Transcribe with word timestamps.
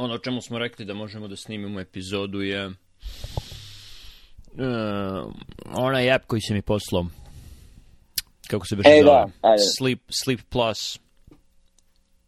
ono 0.00 0.14
o 0.14 0.18
čemu 0.18 0.40
smo 0.42 0.58
rekli 0.58 0.84
da 0.84 0.94
možemo 0.94 1.28
da 1.28 1.36
snimimo 1.36 1.80
epizodu 1.80 2.42
je 2.42 2.66
uh, 2.66 2.74
onaj 5.74 6.12
app 6.12 6.24
koji 6.26 6.40
se 6.40 6.54
mi 6.54 6.62
poslao. 6.62 7.06
Kako 8.48 8.66
se 8.66 8.76
beše 8.76 8.88
E, 8.90 9.02
zove? 9.02 9.04
da, 9.04 9.26
ajde. 9.48 9.62
Sleep, 9.78 10.00
Sleep 10.24 10.40
Plus. 10.48 10.98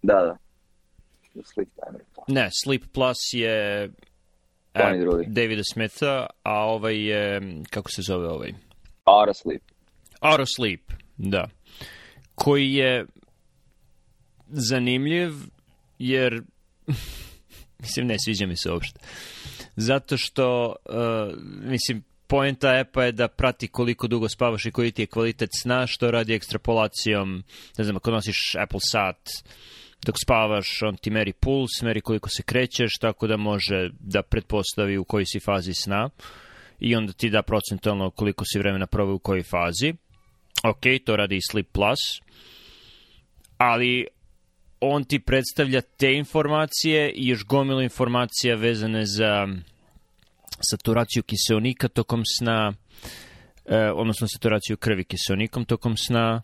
Da, 0.03 0.15
da. 0.15 0.37
Sleep 1.55 1.69
Timer. 1.85 2.03
Ne, 2.29 2.49
Sleep 2.65 2.83
Plus 2.93 3.17
je 3.33 3.85
app. 4.73 4.97
Davida 5.27 5.63
Smitha, 5.73 6.27
a 6.43 6.53
ovaj 6.65 6.97
je, 7.09 7.41
kako 7.71 7.91
se 7.91 8.03
zove 8.03 8.29
ovaj? 8.29 8.53
Auto 9.05 9.35
Sleep. 9.35 9.63
Auto 10.21 10.45
Sleep, 10.57 10.81
da. 11.17 11.49
Koji 12.35 12.73
je 12.75 13.07
zanimljiv, 14.49 15.33
jer 15.99 16.43
mislim 17.83 18.07
ne 18.07 18.17
sviđa 18.25 18.47
mi 18.47 18.57
se 18.57 18.71
uopšte. 18.71 19.01
Zato 19.77 20.17
što 20.17 20.77
uh, 20.89 21.39
mislim 21.63 22.05
poenta 22.27 22.81
appa 22.81 23.05
je 23.05 23.13
da 23.13 23.29
prati 23.29 23.69
koliko 23.69 24.07
dugo 24.07 24.29
spavaš 24.29 24.67
i 24.67 24.71
koji 24.71 24.93
ti 24.93 25.03
je 25.03 25.07
kvalitet 25.07 25.51
sna, 25.63 25.87
što 25.87 26.11
radi 26.11 26.35
ekstrapolacijom, 26.35 27.45
ne 27.79 27.85
znam, 27.85 27.97
ako 27.97 28.11
nosiš 28.11 28.55
Apple 28.59 28.81
sat, 28.91 29.31
dok 30.07 30.15
spavaš, 30.25 30.83
on 30.83 30.97
ti 30.97 31.11
meri 31.11 31.33
puls, 31.33 31.83
meri 31.83 32.01
koliko 32.01 32.29
se 32.29 32.43
krećeš, 32.43 32.99
tako 32.99 33.27
da 33.27 33.37
može 33.37 33.91
da 34.01 34.23
pretpostavi 34.23 34.99
u 34.99 35.05
kojoj 35.05 35.27
si 35.27 35.41
fazi 35.41 35.75
sna 35.75 36.11
i 36.81 36.97
onda 36.97 37.13
ti 37.13 37.31
da 37.31 37.43
procentualno 37.43 38.11
koliko 38.11 38.45
si 38.45 38.59
vremena 38.59 38.87
proveo 38.87 39.15
u 39.15 39.19
kojoj 39.19 39.43
fazi. 39.43 39.95
Ok, 40.65 40.83
to 41.05 41.17
radi 41.17 41.37
i 41.37 41.47
Sleep 41.51 41.69
Plus, 41.73 41.99
ali 43.59 44.07
on 44.83 45.05
ti 45.05 45.19
predstavlja 45.19 45.81
te 45.81 46.13
informacije 46.13 47.11
i 47.11 47.29
još 47.29 47.45
gomilu 47.45 47.83
informacija 47.83 48.57
vezane 48.57 49.07
za 49.07 49.49
saturaciju 50.71 51.23
kiseonika 51.23 51.89
tokom 51.89 52.23
sna, 52.37 52.73
e, 53.67 53.91
odnosno 53.91 54.27
saturaciju 54.29 54.77
krvi 54.77 55.05
kiseonikom 55.05 55.65
tokom 55.65 55.97
sna, 55.97 56.41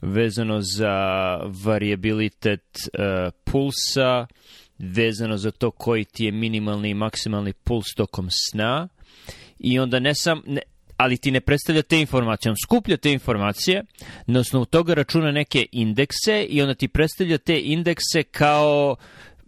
vezano 0.00 0.60
za 0.60 0.96
variabilitet 1.64 2.78
e, 2.92 3.30
pulsa, 3.44 4.26
vezano 4.78 5.36
za 5.36 5.50
to 5.50 5.70
koji 5.70 6.04
ti 6.04 6.24
je 6.24 6.32
minimalni 6.32 6.90
i 6.90 6.94
maksimalni 6.94 7.52
puls 7.52 7.86
tokom 7.96 8.28
sna. 8.30 8.88
I 9.58 9.78
onda 9.78 10.00
ne 10.00 10.14
sam, 10.14 10.42
ne, 10.46 10.60
ali 11.00 11.16
ti 11.16 11.30
ne 11.30 11.40
predstavlja 11.40 11.82
te 11.82 12.00
informacije, 12.00 12.50
on 12.50 12.56
skuplja 12.64 12.96
te 12.96 13.12
informacije, 13.12 13.84
na 14.26 14.40
osnovu 14.40 14.64
toga 14.64 14.94
računa 14.94 15.32
neke 15.32 15.66
indekse 15.72 16.42
i 16.48 16.62
onda 16.62 16.74
ti 16.74 16.88
predstavlja 16.88 17.38
te 17.38 17.60
indekse 17.64 18.22
kao 18.22 18.96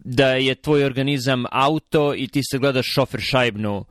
da 0.05 0.29
je 0.29 0.55
tvoj 0.55 0.85
organizam 0.85 1.45
auto 1.51 2.15
i 2.17 2.29
ti 2.29 2.41
se 2.51 2.59
gledaš 2.59 2.87
šofer 2.95 3.21
šajbnu 3.21 3.77
uh, 3.77 3.85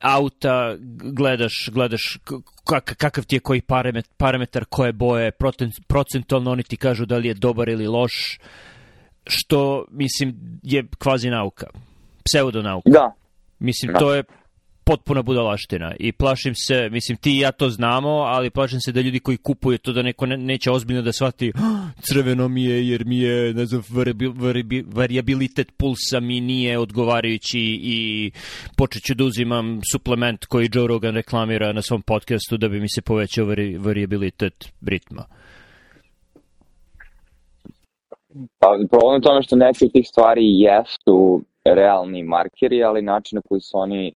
auta, 0.00 0.76
gledaš, 1.12 1.68
gledaš 1.72 2.18
kak, 2.68 2.94
kakav 2.96 3.24
ti 3.24 3.36
je 3.36 3.40
koji 3.40 3.60
parametar, 3.60 4.12
parametar 4.16 4.64
koje 4.64 4.92
boje, 4.92 5.32
procentualno 5.86 6.50
oni 6.50 6.62
ti 6.62 6.76
kažu 6.76 7.06
da 7.06 7.16
li 7.16 7.28
je 7.28 7.34
dobar 7.34 7.68
ili 7.68 7.86
loš, 7.86 8.38
što, 9.26 9.86
mislim, 9.90 10.36
je 10.62 10.84
kvazi 10.98 11.30
nauka, 11.30 11.66
pseudonauka. 12.24 12.90
Da. 12.90 13.14
Mislim, 13.58 13.92
Da. 13.92 13.98
to 13.98 14.14
je 14.14 14.24
potpuna 14.84 15.22
budalaština 15.22 15.94
i 15.98 16.12
plašim 16.12 16.54
se, 16.54 16.88
mislim 16.90 17.18
ti 17.18 17.36
i 17.36 17.38
ja 17.38 17.52
to 17.52 17.68
znamo, 17.68 18.08
ali 18.08 18.50
plašim 18.50 18.80
se 18.80 18.92
da 18.92 19.00
ljudi 19.00 19.20
koji 19.20 19.36
kupuju 19.36 19.78
to 19.78 19.92
da 19.92 20.02
neko 20.02 20.26
ne, 20.26 20.36
neće 20.36 20.70
ozbiljno 20.70 21.02
da 21.02 21.12
shvati 21.12 21.52
"Ah, 21.56 21.90
crveno 22.00 22.48
mi 22.48 22.64
je 22.64 22.88
jer 22.88 23.04
mi 23.06 23.18
je 23.18 23.54
ne 23.54 23.66
znam, 23.66 23.82
variabil, 23.90 24.32
variabil, 24.36 24.84
variabilitet 24.92 25.72
pulsa 25.76 26.20
mi 26.20 26.40
nije 26.40 26.78
odgovarajući 26.78 27.60
i 27.82 28.30
počet 28.76 29.02
ću 29.02 29.14
da 29.14 29.24
uzimam 29.24 29.80
suplement 29.92 30.44
koji 30.44 30.68
Joe 30.74 30.86
Rogan 30.86 31.14
reklamira 31.14 31.72
na 31.72 31.82
svom 31.82 32.02
podcastu 32.02 32.56
da 32.56 32.68
bi 32.68 32.80
mi 32.80 32.88
se 32.88 33.02
povećao 33.02 33.46
vari, 33.46 33.78
variabilitet 33.78 34.72
ritma. 34.86 35.24
Pa, 38.58 38.68
problem 38.90 39.14
je 39.14 39.20
tome 39.22 39.42
što 39.42 39.56
neke 39.56 39.84
od 39.84 39.92
tih 39.92 40.06
stvari 40.08 40.42
jesu 40.44 41.42
realni 41.64 42.22
markeri, 42.22 42.82
ali 42.84 43.02
način 43.02 43.36
na 43.36 43.42
koji 43.48 43.60
su 43.60 43.78
oni 43.78 44.14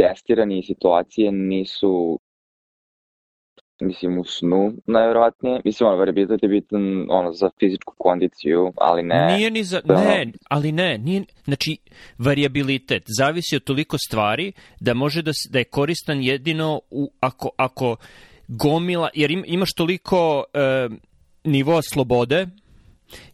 testirani 0.00 0.58
i 0.58 0.62
situacije 0.62 1.32
nisu 1.32 2.20
mislim 3.82 4.18
u 4.18 4.24
snu 4.24 4.72
najverovatnije. 4.86 5.60
Mislim, 5.64 5.88
ono, 5.88 5.96
variabilitet 5.96 6.42
je 6.42 6.48
bitan 6.48 7.06
ono, 7.10 7.32
za 7.32 7.50
fizičku 7.60 7.94
kondiciju, 7.98 8.72
ali 8.76 9.02
ne... 9.02 9.36
Nije 9.36 9.50
ni 9.50 9.64
za, 9.64 9.80
Da. 9.84 10.04
ne, 10.04 10.32
ali 10.48 10.72
ne, 10.72 10.98
nije, 10.98 11.24
znači 11.44 11.76
variabilitet 12.18 13.02
zavisi 13.18 13.56
od 13.56 13.64
toliko 13.64 13.98
stvari 13.98 14.52
da 14.80 14.94
može 14.94 15.22
da, 15.22 15.30
da 15.50 15.58
je 15.58 15.64
koristan 15.64 16.22
jedino 16.22 16.80
u, 16.90 17.12
ako, 17.20 17.50
ako 17.56 17.96
gomila, 18.48 19.08
jer 19.14 19.30
im, 19.30 19.44
imaš 19.46 19.74
toliko 19.74 20.44
e, 20.54 20.88
nivoa 21.44 21.82
slobode 21.82 22.46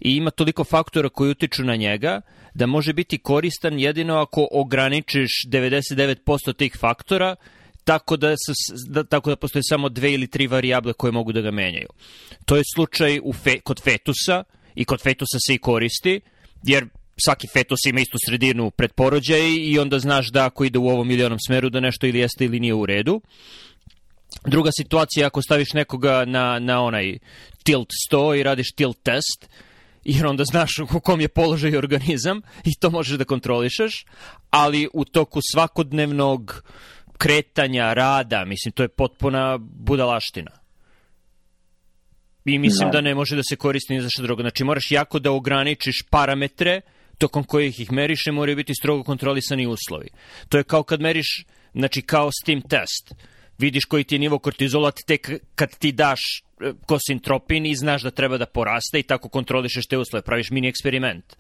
i 0.01 0.17
ima 0.17 0.31
toliko 0.31 0.65
faktora 0.65 1.09
koji 1.09 1.31
utiču 1.31 1.65
na 1.65 1.77
njega 1.77 2.21
da 2.55 2.67
može 2.67 2.93
biti 2.93 3.19
koristan 3.19 3.79
jedino 3.79 4.15
ako 4.15 4.49
ograničiš 4.51 5.31
99% 5.49 6.57
tih 6.57 6.77
faktora 6.81 7.37
tako 7.85 8.17
da, 8.17 8.35
se, 8.37 8.53
da, 8.89 9.05
tako 9.05 9.31
da 9.31 9.37
postoje 9.37 9.63
samo 9.63 9.89
dve 9.89 10.13
ili 10.13 10.27
tri 10.27 10.47
varijable 10.47 10.93
koje 10.93 11.13
mogu 11.13 11.33
da 11.33 11.41
ga 11.41 11.51
menjaju. 11.51 11.89
To 12.45 12.57
je 12.57 12.63
slučaj 12.75 13.21
u 13.23 13.33
fe, 13.33 13.61
kod 13.61 13.83
fetusa 13.83 14.45
i 14.75 14.85
kod 14.85 15.03
fetusa 15.03 15.39
se 15.47 15.55
i 15.55 15.59
koristi, 15.59 16.21
jer 16.63 16.87
svaki 17.25 17.47
fetus 17.53 17.87
ima 17.87 18.01
istu 18.01 18.19
sredinu 18.27 18.71
pred 18.71 18.93
porođaj 18.93 19.41
i 19.57 19.79
onda 19.79 19.99
znaš 19.99 20.31
da 20.31 20.47
ako 20.47 20.65
ide 20.65 20.79
u 20.79 20.89
ovom 20.89 21.11
ili 21.11 21.25
onom 21.25 21.39
smeru 21.47 21.71
da 21.71 21.81
nešto 21.81 22.07
ili 22.07 22.19
jeste 22.19 22.45
ili 22.45 22.61
nije 22.61 22.75
u 22.75 22.87
redu. 22.87 23.21
Druga 24.45 24.71
situacija 24.73 25.23
je 25.23 25.27
ako 25.27 25.43
staviš 25.43 25.73
nekoga 25.73 26.25
na, 26.25 26.59
na 26.59 26.83
onaj 26.83 27.19
tilt 27.65 27.89
100 28.13 28.41
i 28.41 28.43
radiš 28.43 28.73
tilt 28.73 28.99
test, 29.03 29.49
jer 30.07 30.27
onda 30.27 30.45
znaš 30.45 30.79
u 30.95 31.01
kom 31.01 31.21
je 31.21 31.29
položaj 31.29 31.77
organizam 31.77 32.41
i 32.65 32.75
to 32.81 32.91
možeš 32.91 33.19
da 33.19 33.25
kontrolišeš, 33.25 34.05
ali 34.51 34.89
u 34.93 35.05
toku 35.05 35.41
svakodnevnog 35.53 36.63
kretanja, 37.19 37.93
rada, 37.93 38.45
mislim, 38.45 38.73
to 38.73 38.83
je 38.83 38.89
potpuna 38.89 39.59
budalaština. 39.59 40.51
I 42.45 42.59
mislim 42.59 42.89
Da. 42.89 42.93
da 42.93 43.01
ne 43.01 43.15
može 43.15 43.37
da 43.37 43.43
se 43.43 43.57
koristi 43.57 43.95
ni 43.95 44.01
za 44.01 44.09
što 44.11 44.23
drugo. 44.23 44.43
Znači, 44.43 44.65
moraš 44.65 44.91
jako 44.91 45.19
da 45.19 45.33
ograničiš 45.33 46.03
parametre 46.11 46.81
tokom 47.19 47.45
kojih 47.45 47.81
ih 47.81 47.93
meriš 47.93 48.27
i 48.27 48.31
moraju 48.31 48.57
biti 48.57 48.75
strogo 48.75 49.03
kontrolisani 49.03 49.67
uslovi. 49.67 50.09
To 50.49 50.59
je 50.59 50.65
kao 50.65 50.83
kad 50.83 51.01
meriš, 51.01 51.45
znači 51.75 52.03
kao 52.03 52.31
steam 52.43 52.61
test. 52.61 53.15
Vidiš 53.59 53.85
koji 53.85 54.05
ti 54.05 54.15
je 54.15 54.19
nivo 54.19 54.39
kortizola 54.39 54.91
tek 55.07 55.31
kad 55.55 55.79
ti 55.79 55.93
daš 55.93 56.21
kosintropin 56.87 57.67
i 57.67 57.75
znaš 57.75 58.03
da 58.03 58.11
treba 58.11 58.39
da 58.39 58.47
poraste 58.47 58.99
i 58.99 59.03
tako 59.03 59.29
kontrolišeš 59.29 59.87
te 59.87 59.99
uslove. 59.99 60.23
Praviš 60.23 60.51
mini 60.51 60.69
eksperiment. 60.69 61.37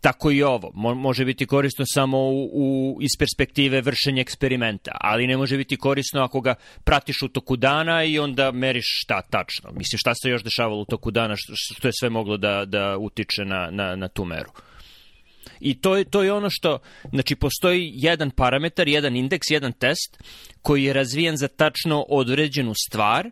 Tako 0.00 0.30
i 0.30 0.42
ovo. 0.42 0.70
Mo 0.74 0.94
može 0.94 1.24
biti 1.24 1.46
korisno 1.46 1.84
samo 1.94 2.18
u, 2.18 2.50
u, 2.52 2.98
iz 3.02 3.10
perspektive 3.18 3.80
vršenja 3.80 4.20
eksperimenta, 4.20 4.90
ali 4.94 5.26
ne 5.26 5.36
može 5.36 5.56
biti 5.56 5.76
korisno 5.76 6.22
ako 6.22 6.40
ga 6.40 6.54
pratiš 6.84 7.22
u 7.22 7.28
toku 7.28 7.56
dana 7.56 8.04
i 8.04 8.18
onda 8.18 8.52
meriš 8.52 8.84
šta 9.02 9.22
tačno. 9.22 9.70
Mislim, 9.72 9.98
šta 9.98 10.12
se 10.14 10.30
još 10.30 10.42
dešavalo 10.44 10.80
u 10.80 10.84
toku 10.84 11.10
dana, 11.10 11.34
što, 11.36 11.52
što 11.56 11.88
je 11.88 11.92
sve 12.00 12.10
moglo 12.10 12.36
da, 12.36 12.64
da 12.64 12.96
utiče 12.98 13.44
na, 13.44 13.70
na, 13.70 13.96
na 13.96 14.08
tu 14.08 14.24
meru. 14.24 14.50
I 15.60 15.80
to 15.80 15.96
je, 15.96 16.04
to 16.04 16.22
je 16.22 16.32
ono 16.32 16.50
što, 16.50 16.78
znači 17.12 17.36
postoji 17.36 17.90
jedan 17.94 18.30
parametar, 18.30 18.88
jedan 18.88 19.16
indeks, 19.16 19.50
jedan 19.50 19.72
test 19.72 20.22
koji 20.62 20.84
je 20.84 20.92
razvijen 20.92 21.36
za 21.36 21.48
tačno 21.48 22.04
određenu 22.08 22.72
stvar 22.88 23.30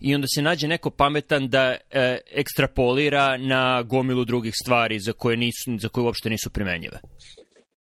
i 0.00 0.14
onda 0.14 0.26
se 0.34 0.42
nađe 0.42 0.68
neko 0.68 0.90
pametan 0.90 1.48
da 1.48 1.64
e, 1.70 2.18
ekstrapolira 2.34 3.36
na 3.36 3.82
gomilu 3.82 4.24
drugih 4.24 4.54
stvari 4.62 4.98
za 4.98 5.12
koje, 5.12 5.36
nisu, 5.36 5.70
za 5.78 5.88
koje 5.88 6.04
uopšte 6.04 6.30
nisu 6.30 6.50
primenjive. 6.50 6.98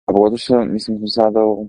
A 0.07 0.13
pogotovo 0.13 0.39
što, 0.39 0.65
mislim, 0.65 0.99
smo 0.99 1.07
sada 1.07 1.41
u 1.45 1.69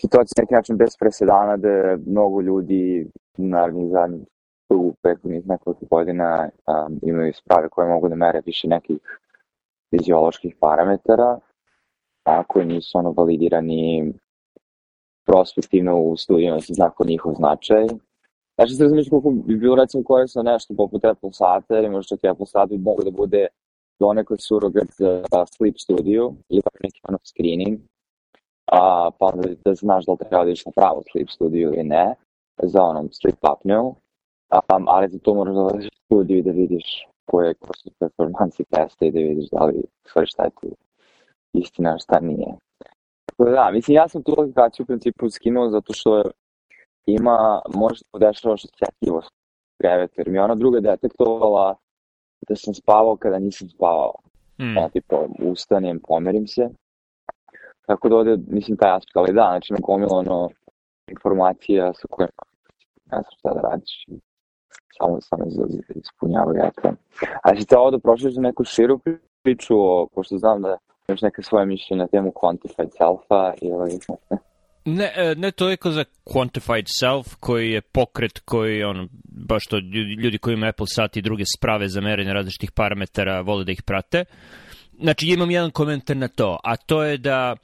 situaciji 0.00 0.42
neki 0.42 0.54
način 0.54 0.76
bez 0.76 0.92
presedana 1.00 1.56
da 1.56 1.96
mnogo 2.06 2.40
ljudi 2.40 3.06
naravno 3.36 3.88
zadnjih 3.88 4.22
u 4.68 4.94
prethodnih 5.02 5.46
nekoliko 5.46 5.86
godina 5.90 6.48
um, 6.48 6.98
imaju 7.02 7.32
sprave 7.32 7.68
koje 7.68 7.88
mogu 7.88 8.08
da 8.08 8.14
mere 8.14 8.40
više 8.46 8.68
nekih 8.68 8.98
fizioloških 9.94 10.56
parametara, 10.60 11.38
a 12.24 12.44
koji 12.44 12.66
nisu 12.66 12.98
ono 12.98 13.12
validirani 13.12 14.12
prospektivno 15.26 16.00
u 16.00 16.16
studijama 16.16 16.60
se 16.60 16.74
zna 16.74 16.90
njihov 17.06 17.34
značaj. 17.34 17.86
Znači, 18.56 18.74
se 18.74 18.82
razumiješ 18.82 19.08
koliko 19.08 19.30
bi 19.30 19.56
bilo 19.56 19.76
recimo 19.76 20.04
korisno 20.04 20.42
nešto 20.42 20.74
poput 20.76 21.04
Apple 21.04 21.32
sata, 21.32 21.78
ili 21.78 21.88
možda 21.88 22.16
čak 22.16 22.30
Apple 22.30 22.46
sat 22.46 22.68
bi 22.68 22.78
mogo 22.78 23.02
da 23.04 23.10
bude 23.10 23.46
donekle 24.00 24.36
surogat 24.38 24.88
za 24.98 25.46
sleep 25.46 25.74
studiju 25.78 26.34
ili 26.48 26.62
bar 26.64 26.80
neki 26.82 27.00
ono 27.08 27.18
screening, 27.24 27.80
a, 28.72 29.10
pa 29.18 29.26
onda 29.26 29.48
da 29.64 29.74
znaš 29.74 30.06
da 30.06 30.12
li 30.12 30.18
treba 30.18 30.44
da 30.44 30.50
na 30.50 30.72
pravu 30.76 31.02
sleep 31.12 31.30
studiju 31.30 31.74
ili 31.74 31.84
ne, 31.84 32.14
za 32.62 32.82
onom 32.82 33.08
sleep 33.12 33.38
apneu, 33.42 33.86
um, 33.86 34.84
ali 34.88 35.08
za 35.08 35.18
to 35.18 35.34
moraš 35.34 35.54
da 35.54 35.62
u 35.62 35.80
studiju 36.06 36.38
i 36.38 36.42
da 36.42 36.50
vidiš 36.50 37.06
koje, 37.24 37.54
su 37.76 37.90
performansi 37.98 38.64
testa 38.70 39.06
i 39.06 39.10
da 39.10 39.18
vidiš 39.18 39.50
da 39.50 39.64
li, 39.64 39.82
stvari 40.08 40.26
šta 40.26 40.44
je 40.44 40.50
tu 40.60 40.76
istina, 41.52 41.98
šta 41.98 42.20
nije. 42.20 42.54
Tako 43.26 43.44
da, 43.44 43.50
da, 43.50 43.70
mislim, 43.72 43.94
ja 43.94 44.08
sam 44.08 44.22
tu 44.22 44.32
aplikaciju 44.38 44.84
u 44.84 44.86
principu 44.86 45.30
skinuo 45.30 45.70
zato 45.70 45.92
što 45.92 46.22
ima, 47.06 47.62
može 47.74 47.98
se 47.98 48.04
podešavaš 48.12 48.64
osjetljivost 48.64 49.30
kreveta, 49.80 50.14
jer 50.16 50.28
mi 50.28 50.38
ona 50.38 50.54
druga 50.54 50.80
detektovala 50.80 51.76
da 52.48 52.56
sam 52.56 52.74
spavao 52.74 53.16
kada 53.16 53.38
nisam 53.38 53.68
spavao. 53.68 54.14
Mm. 54.58 54.76
Ja, 54.76 54.88
tipo, 54.88 55.26
ustanem, 55.38 56.00
pomerim 56.08 56.46
se. 56.46 56.68
Tako 57.86 58.08
da 58.08 58.16
ovde, 58.16 58.36
mislim, 58.46 58.76
taj 58.76 58.96
aspekt, 58.96 59.16
ali 59.16 59.32
da, 59.32 59.46
znači, 59.50 59.74
gomilo 59.82 60.16
ono 60.16 60.48
informacija 61.08 61.92
sa 61.94 62.06
kojima 62.10 62.42
ne 63.04 63.22
znam 63.22 63.32
šta 63.38 63.54
da 63.54 63.60
radiš. 63.60 64.06
Samo, 64.98 65.20
samo 65.20 65.44
ispunjavaju 65.94 66.60
ekran. 66.64 66.96
A 67.42 67.56
si 67.56 67.74
ovo 67.76 67.90
da 67.90 67.98
prošliš 67.98 68.34
neku 68.36 68.64
širu 68.64 69.00
priču, 69.42 69.74
o, 69.78 70.06
pošto 70.14 70.38
znam 70.38 70.62
da 70.62 70.76
imaš 71.08 71.22
neke 71.22 71.42
svoje 71.42 71.66
mišljenje 71.66 72.02
na 72.02 72.06
temu 72.06 72.32
quantified 72.32 72.88
self-a 72.98 73.52
ili... 73.62 73.98
Ne, 74.84 75.12
e, 75.16 75.34
ne 75.34 75.50
toliko 75.50 75.90
za 75.90 76.04
quantified 76.24 76.84
self, 77.00 77.34
koji 77.40 77.70
je 77.70 77.80
pokret 77.80 78.38
koji, 78.38 78.84
on, 78.84 79.08
baš 79.48 79.66
to 79.66 79.78
ljudi 80.22 80.38
koji 80.38 80.54
imaju 80.54 80.70
Apple 80.70 80.86
sat 80.86 81.16
i 81.16 81.22
druge 81.22 81.44
sprave 81.56 81.88
za 81.88 82.00
merenje 82.00 82.32
različitih 82.32 82.70
parametara 82.72 83.40
vole 83.40 83.64
da 83.64 83.72
ih 83.72 83.82
prate. 83.82 84.24
Znači, 85.00 85.26
imam 85.26 85.50
jedan 85.50 85.70
komentar 85.70 86.16
na 86.16 86.28
to, 86.28 86.58
a 86.64 86.76
to 86.76 87.02
je 87.02 87.18
da 87.18 87.56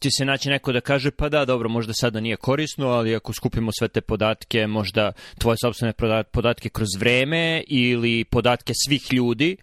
će 0.00 0.08
se 0.18 0.24
naći 0.24 0.48
neko 0.48 0.72
da 0.72 0.80
kaže, 0.80 1.10
pa 1.10 1.28
da, 1.28 1.44
dobro, 1.44 1.68
možda 1.68 1.92
sada 1.92 2.20
nije 2.20 2.36
korisno, 2.36 2.88
ali 2.88 3.16
ako 3.16 3.32
skupimo 3.32 3.70
sve 3.78 3.88
te 3.88 4.00
podatke, 4.00 4.66
možda 4.66 5.12
tvoje 5.38 5.56
sobstvene 5.62 5.92
podatke 6.32 6.68
kroz 6.68 6.88
vreme 6.98 7.62
ili 7.66 8.24
podatke 8.24 8.72
svih 8.86 9.12
ljudi, 9.12 9.56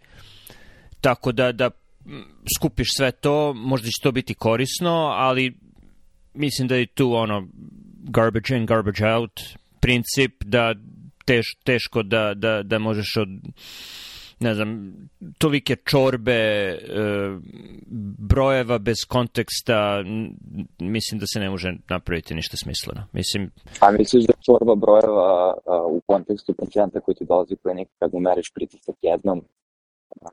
tako 1.01 1.31
da, 1.31 1.51
da 1.51 1.69
skupiš 2.57 2.87
sve 2.97 3.11
to, 3.11 3.53
možda 3.53 3.87
će 3.87 4.03
to 4.03 4.11
biti 4.11 4.33
korisno, 4.33 5.13
ali 5.15 5.57
mislim 6.33 6.67
da 6.67 6.75
je 6.75 6.85
tu 6.85 7.13
ono 7.13 7.47
garbage 8.03 8.57
in, 8.57 8.65
garbage 8.65 9.05
out 9.05 9.39
princip 9.79 10.43
da 10.43 10.75
teš, 11.25 11.45
teško 11.63 12.03
da, 12.03 12.33
da, 12.33 12.63
da 12.63 12.79
možeš 12.79 13.17
od 13.17 13.29
ne 14.39 14.53
znam, 14.53 14.93
tolike 15.37 15.75
čorbe 15.75 16.31
e, 16.31 16.77
brojeva 18.17 18.77
bez 18.77 18.95
konteksta 19.07 20.03
mislim 20.79 21.19
da 21.19 21.25
se 21.33 21.39
ne 21.39 21.49
može 21.49 21.73
napraviti 21.89 22.35
ništa 22.35 22.57
smisleno. 22.57 23.07
Mislim... 23.13 23.51
A 23.79 23.91
misliš 23.91 24.23
da 24.23 24.33
čorba 24.45 24.75
brojeva 24.75 25.53
a, 25.65 25.85
u 25.85 26.01
kontekstu 26.07 26.53
pacijenta 26.53 26.99
koji 26.99 27.15
ti 27.15 27.25
dolazi 27.25 27.55
klinik 27.55 27.87
kad 27.99 28.13
mu 28.13 28.19
meriš 28.19 28.51
pritisak 28.53 28.95
jednom 29.01 29.41
a, 30.21 30.27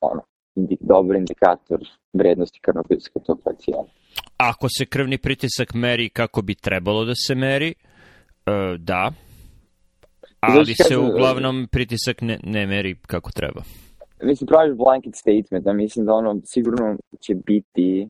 ono, 0.00 0.22
indik, 0.54 0.78
dobar 0.80 1.16
indikator 1.16 1.80
vrednosti 2.12 2.60
krvnopriska 2.60 3.20
tog 3.20 3.40
pacijenta? 3.44 3.92
Ako 4.36 4.66
se 4.78 4.86
krvni 4.86 5.18
pritisak 5.18 5.74
meri 5.74 6.08
kako 6.08 6.42
bi 6.42 6.54
trebalo 6.54 7.04
da 7.04 7.14
se 7.14 7.34
meri, 7.34 7.74
e, 8.46 8.76
da, 8.78 9.12
ali 10.48 10.74
se 10.74 10.98
uglavnom 10.98 11.68
pritisak 11.72 12.20
ne, 12.20 12.38
ne 12.42 12.66
meri 12.66 12.96
kako 13.06 13.30
treba. 13.30 13.62
Mislim, 14.22 14.46
praviš 14.46 14.76
blanket 14.76 15.14
statement, 15.14 15.64
da 15.64 15.72
mislim 15.72 16.06
da 16.06 16.14
ono 16.14 16.40
sigurno 16.44 16.96
će 17.20 17.34
biti 17.34 18.08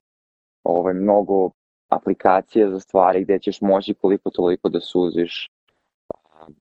ovaj, 0.64 0.94
mnogo 0.94 1.50
aplikacija 1.88 2.70
za 2.70 2.80
stvari 2.80 3.24
gde 3.24 3.38
ćeš 3.38 3.60
moći 3.60 3.94
koliko 3.94 4.30
toliko 4.30 4.68
da 4.68 4.80
suziš 4.80 5.48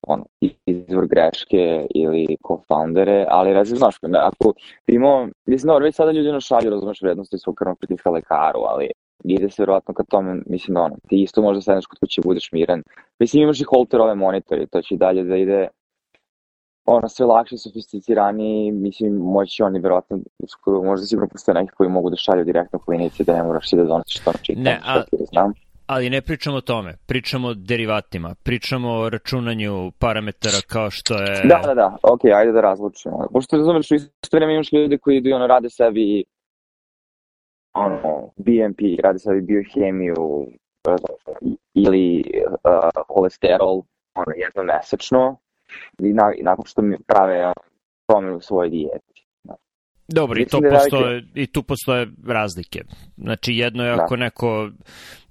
ono, 0.02 0.24
izvor 0.66 1.06
greške 1.06 1.86
ili 1.94 2.36
co-foundere, 2.42 3.26
ali 3.28 3.52
razli, 3.52 3.78
znaš, 3.78 3.96
ako 4.20 4.52
imamo, 4.86 5.28
mislim, 5.46 5.68
dobro, 5.68 5.84
već 5.84 5.94
sada 5.94 6.12
ljudi 6.12 6.28
ono 6.28 6.40
šalju, 6.40 6.70
razumeš, 6.70 7.02
vrednosti 7.02 7.38
svog 7.38 7.54
krvnog 7.54 7.78
pritiska 7.78 8.10
lekaru, 8.10 8.60
ali 8.60 8.90
ide 9.24 9.50
se 9.50 9.62
verovatno 9.62 9.94
ka 9.94 10.04
tome, 10.04 10.42
mislim, 10.46 10.76
ono, 10.76 10.96
ti 11.08 11.22
isto 11.22 11.42
možda 11.42 11.62
sedneš 11.62 11.86
kod 11.86 11.98
kuće 11.98 12.20
budeš 12.24 12.52
miran. 12.52 12.82
Mislim, 13.18 13.42
imaš 13.42 13.60
i 13.60 13.64
holterove 13.64 14.14
monitori, 14.14 14.66
to 14.66 14.82
će 14.82 14.96
dalje 14.96 15.24
da 15.24 15.36
ide 15.36 15.68
ono, 16.86 17.08
sve 17.08 17.26
lakše, 17.26 17.56
sofisticirani, 17.56 18.72
mislim, 18.72 19.14
moći 19.14 19.62
oni 19.62 19.80
verovatno, 19.80 20.18
skoro, 20.48 20.82
možda 20.82 21.06
sigurno 21.06 21.28
postoje 21.28 21.54
neki 21.54 21.72
koji 21.72 21.90
mogu 21.90 22.10
da 22.10 22.16
šalju 22.16 22.44
direktno 22.44 22.78
klinici, 22.78 23.24
da 23.24 23.36
ne 23.36 23.42
moraš 23.42 23.70
ti 23.70 23.76
da 23.76 23.84
donosiš 23.84 24.24
to 24.24 24.32
na 24.32 24.38
čitam, 24.42 24.62
ne, 24.62 24.80
a, 24.84 24.98
da 24.98 25.24
znam. 25.32 25.52
Ali 25.86 26.10
ne 26.10 26.20
pričamo 26.22 26.56
o 26.56 26.60
tome, 26.60 26.94
pričamo 27.06 27.48
o 27.48 27.54
derivatima, 27.54 28.34
pričamo 28.42 28.90
o 28.90 29.08
računanju 29.10 29.92
parametara 29.98 30.58
kao 30.68 30.90
što 30.90 31.14
je... 31.14 31.40
Da, 31.44 31.60
da, 31.66 31.74
da, 31.74 31.96
ok, 32.02 32.24
ajde 32.24 32.52
da 32.52 32.60
razlučimo. 32.60 33.28
Pošto 33.32 33.56
razumeš, 33.56 33.90
u 33.90 33.94
isto 33.94 34.36
vreme 34.36 34.54
imaš 34.54 34.72
ljudi 34.72 34.98
koji 34.98 35.16
idu, 35.16 35.34
ono, 35.34 35.46
rade 35.46 35.70
sebi 35.70 36.24
ono, 37.74 38.30
BMP, 38.36 38.80
radi 39.02 39.18
sad 39.18 39.42
biohemiju 39.42 40.46
ili 41.74 42.24
uh, 42.46 43.04
kolesterol 43.08 43.82
ono, 44.14 44.32
jedno 44.36 44.62
mesečno 44.62 45.36
i, 45.98 46.12
na, 46.12 46.32
i 46.38 46.42
nakon 46.42 46.64
što 46.64 46.82
mi 46.82 46.96
prave 47.06 47.52
promenu 48.06 48.36
u 48.36 48.40
svojoj 48.40 48.70
dijeti. 48.70 49.14
Dobro, 50.08 50.40
i, 50.40 50.46
to 50.46 50.60
da 50.60 50.68
postoje, 50.70 51.04
velike... 51.04 51.40
i 51.42 51.46
tu 51.46 51.62
postoje 51.62 52.06
razlike. 52.26 52.80
Znači, 53.16 53.52
jedno 53.52 53.84
je 53.84 53.96
da. 53.96 54.02
ako 54.02 54.16
neko, 54.16 54.70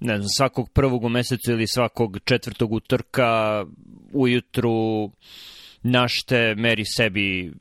ne 0.00 0.16
znam, 0.16 0.28
svakog 0.36 0.70
prvog 0.72 1.04
u 1.04 1.08
mesecu 1.08 1.52
ili 1.52 1.66
svakog 1.66 2.18
četvrtog 2.24 2.72
utorka 2.72 3.64
ujutru 4.12 5.10
našte 5.82 6.54
meri 6.54 6.84
sebi 6.84 7.52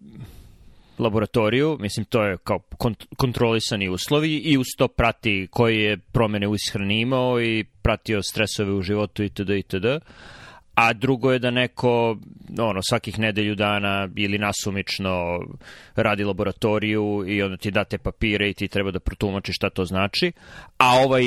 laboratoriju, 0.99 1.77
mislim 1.79 2.05
to 2.05 2.23
je 2.23 2.37
kao 2.37 2.59
kont 2.59 3.05
kontrolisani 3.17 3.89
uslovi 3.89 4.37
i 4.37 4.57
uz 4.57 4.67
to 4.77 4.87
prati 4.87 5.47
koji 5.51 5.79
je 5.79 5.97
promene 5.97 6.47
u 6.47 6.55
ishrani 6.55 7.01
imao 7.01 7.41
i 7.41 7.63
pratio 7.81 8.23
stresove 8.23 8.73
u 8.73 8.81
životu 8.81 9.23
itd. 9.23 9.49
itd. 9.49 9.85
A 10.75 10.93
drugo 10.93 11.31
je 11.31 11.39
da 11.39 11.51
neko 11.51 12.17
ono, 12.59 12.79
svakih 12.89 13.19
nedelju 13.19 13.55
dana 13.55 14.09
ili 14.15 14.37
nasumično 14.37 15.39
radi 15.95 16.23
laboratoriju 16.23 17.23
i 17.27 17.41
onda 17.41 17.57
ti 17.57 17.71
date 17.71 17.97
papire 17.97 18.49
i 18.49 18.53
ti 18.53 18.67
treba 18.67 18.91
da 18.91 18.99
protumačiš 18.99 19.55
šta 19.55 19.69
to 19.69 19.85
znači. 19.85 20.31
A 20.77 20.91
ovaj 21.05 21.23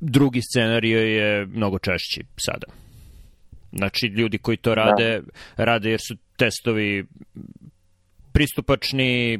drugi 0.00 0.40
scenario 0.42 1.00
je 1.00 1.46
mnogo 1.46 1.78
češći 1.78 2.24
sada. 2.36 2.66
Znači, 3.72 4.06
ljudi 4.06 4.38
koji 4.38 4.56
to 4.56 4.74
rade, 4.74 5.20
da. 5.56 5.64
rade 5.64 5.90
jer 5.90 6.00
su 6.08 6.16
testovi 6.36 7.06
pristupačni, 8.32 9.38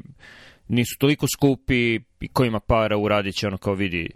nisu 0.69 0.99
toliko 0.99 1.27
skupi 1.37 2.01
i 2.21 2.29
ko 2.33 2.45
ima 2.45 2.61
para 2.61 2.97
uradit 2.97 3.35
će 3.35 3.47
ono 3.47 3.59
kao 3.59 3.75
vidi 3.75 4.11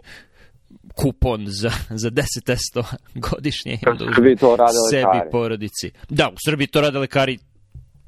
kupon 0.95 1.45
za, 1.47 1.69
za 1.89 2.09
10 2.09 2.23
testova 2.45 2.87
godišnje 3.29 3.73
i 3.73 3.85
uzme 4.09 4.35
to 4.35 4.55
rade 4.55 4.77
sebi 4.89 5.05
lekari. 5.05 5.29
porodici. 5.31 5.91
Da, 6.09 6.29
u 6.29 6.37
Srbiji 6.45 6.67
to 6.67 6.81
rade 6.81 6.99
lekari 6.99 7.37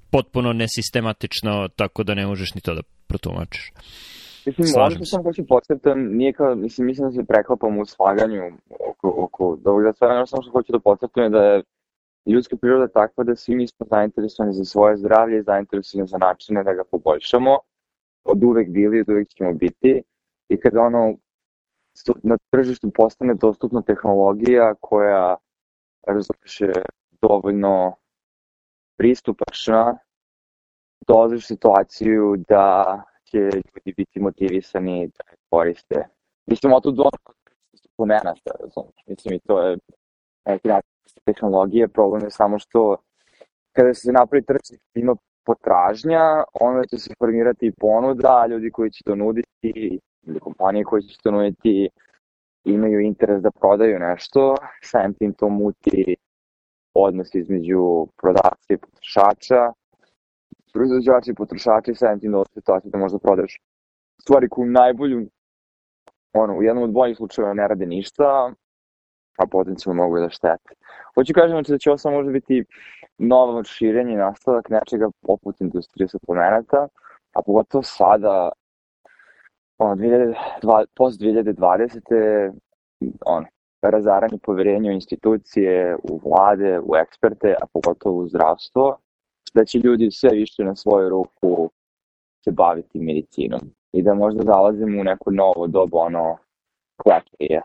potpuno 0.10 0.54
nesistematično, 0.54 1.68
tako 1.76 2.04
da 2.04 2.14
ne 2.14 2.28
možeš 2.28 2.54
ni 2.54 2.62
to 2.62 2.74
da 2.74 2.82
protumačiš. 3.08 3.72
Mislim, 4.46 4.68
Slažem 4.68 4.98
ono 4.98 5.06
što 5.06 5.06
sam 5.06 5.24
hoću 5.24 5.46
podcrtam, 5.48 6.00
nije 6.00 6.34
kao, 6.34 6.56
mislim, 6.56 6.88
mislim 6.88 7.08
da 7.08 7.12
se 7.12 7.28
preklapam 7.28 7.80
u 7.80 7.86
slaganju 7.86 8.42
oko, 8.90 9.08
oko 9.18 9.58
da 9.64 9.70
ovog 9.72 9.84
da 9.84 9.94
sve 9.94 10.08
ono 10.08 10.26
što 10.26 10.52
hoću 10.52 10.72
da 10.72 10.80
podcrtam 10.80 11.24
je 11.24 11.30
da 11.30 11.44
je 11.44 11.64
ljudska 12.26 12.58
priroda 12.58 12.88
takva 12.88 13.24
da 13.24 13.36
svi 13.36 13.56
mi 13.56 13.68
smo 13.68 13.86
zainteresovani 13.90 14.54
za 14.54 14.66
svoje 14.66 14.98
zdravlje 14.98 15.44
zainteresovani 15.44 16.08
za 16.08 16.18
načine 16.18 16.64
da 16.64 16.74
ga 16.74 16.84
poboljšamo. 16.84 17.58
Od 18.24 18.44
uvek 18.44 18.70
bili, 18.70 19.02
od 19.02 19.10
uvek 19.10 19.30
ćemo 19.30 19.54
biti. 19.54 20.04
I 20.50 20.60
kada 20.60 20.82
ono 20.82 21.16
na 22.24 22.38
tržištu 22.52 22.92
postane 22.92 23.34
dostupna 23.34 23.82
tehnologija 23.82 24.74
koja 24.80 25.36
razumeš 26.08 26.62
je 26.62 26.74
dovoljno 27.22 27.96
pristupačna, 28.98 29.98
dolaziš 31.08 31.48
situaciju 31.48 32.36
da 32.50 33.02
će 33.24 33.38
ljudi 33.38 33.94
biti 33.98 34.20
motivisani 34.20 35.08
da 35.08 35.32
je 35.32 35.38
koriste. 35.50 36.08
Mislim, 36.46 36.74
o 36.74 36.80
to 36.80 36.92
dono 36.92 37.12
suplemenata, 37.74 38.52
razumiješ. 38.60 39.04
Mislim, 39.08 39.34
i 39.34 39.40
to 39.40 39.62
je 39.62 39.78
neki 40.46 40.68
način 40.68 40.95
tehnologije, 41.26 41.88
problem 41.88 42.24
je 42.24 42.32
samo 42.32 42.60
što 42.60 42.98
kada 43.72 43.94
se 43.94 44.12
napravi 44.12 44.46
tržište 44.46 45.00
ima 45.00 45.16
potražnja, 45.46 46.44
onda 46.62 46.86
će 46.86 46.98
se 46.98 47.14
formirati 47.20 47.72
ponuda, 47.80 48.46
ljudi 48.50 48.72
koji 48.72 48.92
će 48.92 49.04
to 49.06 49.16
nuditi 49.16 50.00
ili 50.22 50.40
kompanije 50.40 50.84
koje 50.84 51.02
će 51.02 51.18
to 51.24 51.32
nuditi 51.32 51.90
imaju 52.64 53.00
interes 53.00 53.42
da 53.42 53.52
prodaju 53.52 54.00
nešto, 54.00 54.56
samim 54.84 55.14
tim 55.14 55.34
to 55.34 55.50
muti 55.50 56.16
odnos 56.94 57.36
između 57.36 58.08
prodavca 58.22 58.74
i 58.74 58.78
potrošača, 58.78 59.72
proizvođača 60.74 61.32
i 61.32 61.36
potrošača 61.36 61.92
i 61.92 61.96
samim 61.96 62.20
tim 62.20 62.32
da 62.32 62.44
situacija 62.54 62.92
da 62.92 62.98
možda 62.98 63.20
prodaješ 63.20 63.60
stvari 64.22 64.50
koju 64.50 64.66
najbolju, 64.72 65.28
ono, 66.34 66.58
u 66.58 66.64
jednom 66.64 66.84
od 66.84 66.92
boljih 66.92 67.18
slučajeva 67.18 67.54
ne 67.54 67.68
rade 67.68 67.86
ništa, 67.86 68.54
a 69.38 69.48
potencijalno 69.48 70.04
mogu 70.04 70.20
da 70.20 70.30
štete. 70.30 70.74
Hoću 71.16 71.34
kažem 71.34 71.52
znači, 71.52 71.72
da 71.72 71.78
će 71.78 71.90
ovo 71.90 71.98
samo 71.98 72.16
možda 72.16 72.32
biti 72.32 72.66
novo 73.18 73.64
širenje 73.64 74.14
i 74.14 74.18
nastavak 74.18 74.70
nečega 74.70 75.10
poput 75.22 75.62
industrije 75.62 76.08
suplemenata, 76.08 76.88
a 77.34 77.42
pogotovo 77.42 77.84
sada 77.84 78.52
ono, 79.78 79.96
2002, 79.96 80.86
post 80.96 81.22
2020. 81.22 82.52
ono, 83.26 83.46
razaranje 83.82 84.38
poverenja 84.44 84.90
u 84.90 84.94
institucije, 84.94 85.96
u 86.04 86.20
vlade, 86.24 86.80
u 86.80 86.96
eksperte, 86.96 87.56
a 87.62 87.66
pogotovo 87.74 88.18
u 88.18 88.28
zdravstvo, 88.28 88.98
da 89.54 89.66
će 89.66 89.80
ljudi 89.80 90.12
sve 90.12 90.30
više 90.30 90.64
na 90.64 90.76
svoju 90.76 91.10
ruku 91.10 91.70
se 92.44 92.52
baviti 92.52 93.00
medicinom 93.00 93.62
i 93.94 94.02
da 94.02 94.14
možda 94.14 94.44
zalazimo 94.44 95.02
u 95.02 95.04
neko 95.04 95.32
novo 95.32 95.68
dobu, 95.68 95.98
ono, 95.98 96.38
kleprije, 96.98 97.62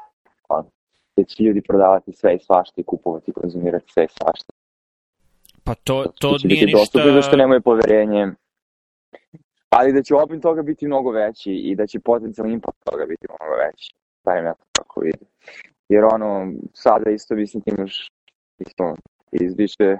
ono, 0.48 0.70
gde 1.16 1.24
će 1.24 1.42
ljudi 1.42 1.62
prodavati 1.62 2.12
sve 2.12 2.34
i 2.34 2.38
svašta 2.38 2.80
i 2.80 2.84
kupovati 2.84 3.30
i 3.30 3.34
konzumirati 3.34 3.92
sve 3.92 4.04
i 4.04 4.08
svašta. 4.08 4.52
Pa 5.64 5.74
to, 5.74 6.04
to 6.20 6.36
nije 6.44 6.64
ništa... 6.66 6.78
Dostupno 6.78 7.12
zašto 7.12 7.36
nemaju 7.36 7.60
poverenje, 7.62 8.32
ali 9.70 9.92
da 9.92 10.02
će 10.02 10.14
opin 10.14 10.40
toga 10.40 10.62
biti 10.62 10.86
mnogo 10.86 11.10
veći 11.10 11.52
i 11.52 11.76
da 11.76 11.86
će 11.86 12.00
potencijalni 12.00 12.52
impact 12.52 12.78
toga 12.84 13.06
biti 13.06 13.26
mnogo 13.28 13.56
veći. 13.64 13.94
Barem 14.24 14.44
ja 14.44 14.54
to 14.54 14.64
tako 14.72 15.00
vidim. 15.00 15.28
Jer 15.88 16.04
ono, 16.04 16.52
sada 16.74 17.10
isto 17.10 17.34
mislim 17.34 17.62
ti 17.62 17.70
imaš 17.78 18.08
isto 18.58 18.94
iz 19.32 19.54
više 19.56 19.98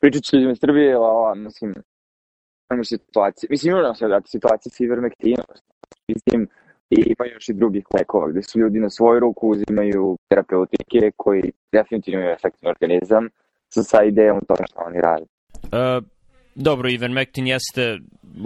pričat 0.00 0.22
ću 0.22 0.36
ljudima 0.36 0.54
Srbije, 0.54 0.94
ali 0.94 1.38
mislim, 1.38 1.74
imamo 2.70 2.84
situacije, 2.84 3.48
mislim 3.50 3.76
imamo 3.76 3.94
sada 3.94 4.20
situacije 4.26 4.70
sa 4.70 4.84
ivermektinom, 4.84 5.46
mislim, 6.08 6.48
i 6.90 7.14
ima 7.18 7.26
još 7.32 7.48
i 7.48 7.52
drugih 7.52 7.84
lekova 7.94 8.28
gde 8.28 8.42
su 8.42 8.58
ljudi 8.58 8.80
na 8.80 8.90
svoju 8.90 9.20
ruku 9.20 9.48
uzimaju 9.48 10.18
terapeutike 10.28 11.10
koji 11.16 11.52
definitivno 11.72 12.20
imaju 12.20 12.34
efekt 12.34 12.62
na 12.62 12.70
organizam 12.70 13.28
sa, 13.68 13.82
sa 13.82 14.04
idejom 14.04 14.40
toga 14.48 14.64
što 14.66 14.80
oni 14.86 15.00
rade. 15.00 15.24
Uh, 15.62 16.04
Dobro, 16.58 16.88
ivermectin 16.88 17.46
jeste 17.46 17.98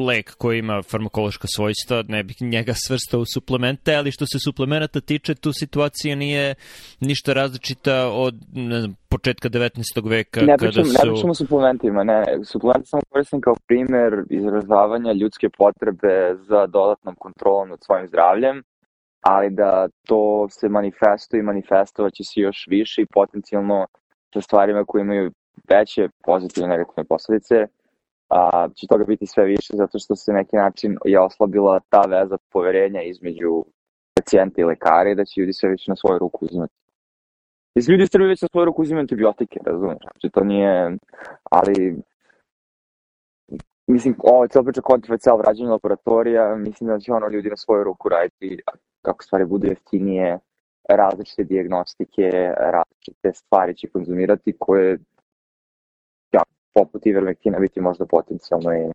lek 0.08 0.34
koji 0.38 0.58
ima 0.58 0.82
farmakološka 0.82 1.46
svojstva, 1.56 2.02
ne 2.08 2.22
bih 2.22 2.36
njega 2.40 2.72
svrstao 2.86 3.20
u 3.20 3.24
suplemente, 3.34 3.94
ali 3.94 4.10
što 4.10 4.24
se 4.26 4.38
suplemenata 4.44 5.00
tiče, 5.00 5.34
tu 5.34 5.52
situacija 5.52 6.16
nije 6.16 6.54
ništa 7.00 7.32
različita 7.32 8.10
od 8.12 8.34
ne 8.52 8.80
znam, 8.80 8.94
početka 9.08 9.48
19. 9.48 10.08
veka. 10.08 10.40
Ne 10.40 10.56
pričam, 10.58 10.84
kada 10.84 10.98
su... 10.98 11.06
ne 11.06 11.12
pričam 11.12 11.30
o 11.30 11.34
suplementima, 11.34 12.04
ne, 12.04 12.24
suplementi 12.44 12.88
samo 12.88 13.02
koristim 13.10 13.40
kao 13.40 13.54
primer 13.66 14.24
izražavanja 14.30 15.12
ljudske 15.12 15.48
potrebe 15.58 16.14
za 16.48 16.66
dodatnom 16.66 17.14
kontrolom 17.14 17.68
nad 17.68 17.78
svojim 17.86 18.06
zdravljem, 18.08 18.62
ali 19.20 19.50
da 19.50 19.88
to 20.08 20.46
se 20.50 20.68
manifestuje 20.68 21.40
i 21.40 21.48
manifestovaće 21.52 22.22
se 22.24 22.40
još 22.40 22.58
više 22.68 23.02
i 23.02 23.10
potencijalno 23.14 23.86
sa 24.34 24.40
stvarima 24.40 24.84
koje 24.84 25.00
imaju 25.02 25.30
veće 25.70 26.08
pozitivne 26.24 26.68
negativne 26.68 27.04
posledice, 27.04 27.56
a, 28.30 28.68
će 28.74 28.86
toga 28.86 29.04
biti 29.04 29.26
sve 29.26 29.44
više 29.44 29.72
zato 29.76 29.98
što 29.98 30.16
se 30.16 30.32
neki 30.32 30.56
način 30.56 30.96
je 31.04 31.20
oslabila 31.20 31.80
ta 31.88 32.00
veza 32.00 32.36
poverenja 32.52 33.02
između 33.02 33.64
pacijenta 34.14 34.60
i 34.60 34.64
lekara 34.64 35.10
i 35.10 35.14
da 35.14 35.24
će 35.24 35.40
ljudi 35.40 35.52
sve 35.52 35.68
više 35.68 35.90
na 35.90 35.96
svoju 35.96 36.18
ruku 36.18 36.44
uzimati. 36.44 36.74
Mislim, 37.74 37.96
ljudi 37.96 38.06
Srbije 38.12 38.28
već 38.28 38.42
na 38.42 38.48
svoju 38.52 38.64
ruku 38.64 38.82
uzimaju 38.82 39.02
antibiotike, 39.02 39.60
razumiješ? 39.64 40.02
Znači, 40.02 40.30
to 40.32 40.44
nije, 40.44 40.96
ali 41.50 42.02
mislim, 43.86 44.14
ovo 44.18 44.44
je 44.44 44.48
cijel 44.48 44.64
priča 44.64 44.80
kontrafacijal 44.80 45.38
vrađanje 45.38 45.70
laboratorija, 45.70 46.56
mislim 46.56 46.88
da 46.88 47.00
će 47.00 47.12
ono 47.12 47.28
ljudi 47.28 47.48
na 47.50 47.56
svoju 47.56 47.84
ruku 47.84 48.08
raditi 48.08 48.60
kako 49.02 49.24
stvari 49.24 49.44
budu 49.44 49.66
jeftinije, 49.66 50.38
različite 50.88 51.44
diagnostike, 51.44 52.30
različite 52.58 53.32
stvari 53.34 53.76
će 53.76 53.88
konzumirati 53.88 54.56
koje 54.58 54.98
poput 56.74 57.06
ivermektina 57.06 57.58
biti 57.58 57.80
možda 57.80 58.06
potencijalno 58.06 58.72
i 58.72 58.92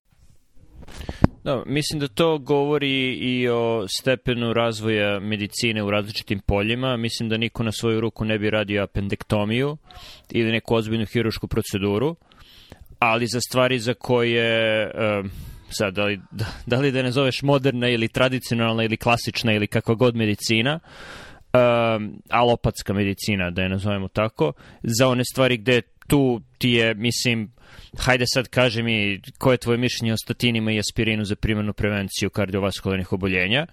Da, 1.44 1.63
mislim 1.65 2.00
da 2.00 2.08
to 2.08 2.38
govori 2.38 3.13
i 3.13 3.50
o 3.50 3.86
stepenu 3.88 4.53
razvoja 4.53 5.20
medicine 5.20 5.84
u 5.84 5.91
različitim 5.91 6.39
poljima. 6.39 6.98
Mislim 6.98 7.29
da 7.29 7.38
niko 7.38 7.63
na 7.63 7.72
svoju 7.72 8.01
ruku 8.01 8.25
ne 8.25 8.39
bi 8.39 8.50
radio 8.50 8.84
apendektomiju 8.84 9.77
ili 10.32 10.51
neku 10.51 10.75
ozbiljnu 10.75 11.05
hirušku 11.05 11.48
proceduru, 11.48 12.15
ali 13.00 13.27
za 13.27 13.41
stvari 13.41 13.79
za 13.79 13.94
koje, 13.94 14.91
sad, 15.70 15.94
da 15.94 16.05
li, 16.05 16.20
da, 16.32 16.46
da 16.65 16.79
li 16.79 16.91
da 16.91 17.01
ne 17.01 17.12
zoveš 17.12 17.41
moderna 17.44 17.89
ili 17.89 18.08
tradicionalna 18.08 18.84
ili 18.84 18.98
klasična 18.98 19.53
ili 19.53 19.67
kakva 19.67 19.96
god 19.96 20.15
medicina, 20.15 20.79
uh, 20.79 21.60
alopatska 22.29 22.94
medicina, 22.94 23.51
da 23.51 23.62
je 23.62 23.70
nazovemo 23.70 24.08
tako, 24.08 24.53
za 24.84 25.08
one 25.08 25.24
stvari 25.25 25.58
gde 25.58 25.82
tu 26.08 26.42
ti 26.58 26.70
je, 26.70 26.94
mislim, 26.94 27.52
hajde 27.98 28.26
sad 28.34 28.48
kaži 28.48 28.84
mi 28.84 29.22
koje 29.38 29.54
je 29.54 29.58
tvoje 29.58 29.78
mišljenje 29.78 30.14
o 30.14 30.18
statinima 30.18 30.72
i 30.72 30.80
aspirinu 30.80 31.26
za 31.26 31.36
primarnu 31.36 31.74
prevenciju 31.74 32.30
kardiovaskularnih 32.30 33.14
oboljenja. 33.14 33.66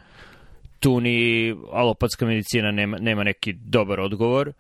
Tu 0.81 1.01
ni 1.01 1.51
alopatska 1.73 2.27
medicina 2.27 2.71
nema, 2.71 2.99
nema 2.99 3.25
neki 3.25 3.53
dobar 3.53 4.01
odgovor. 4.01 4.53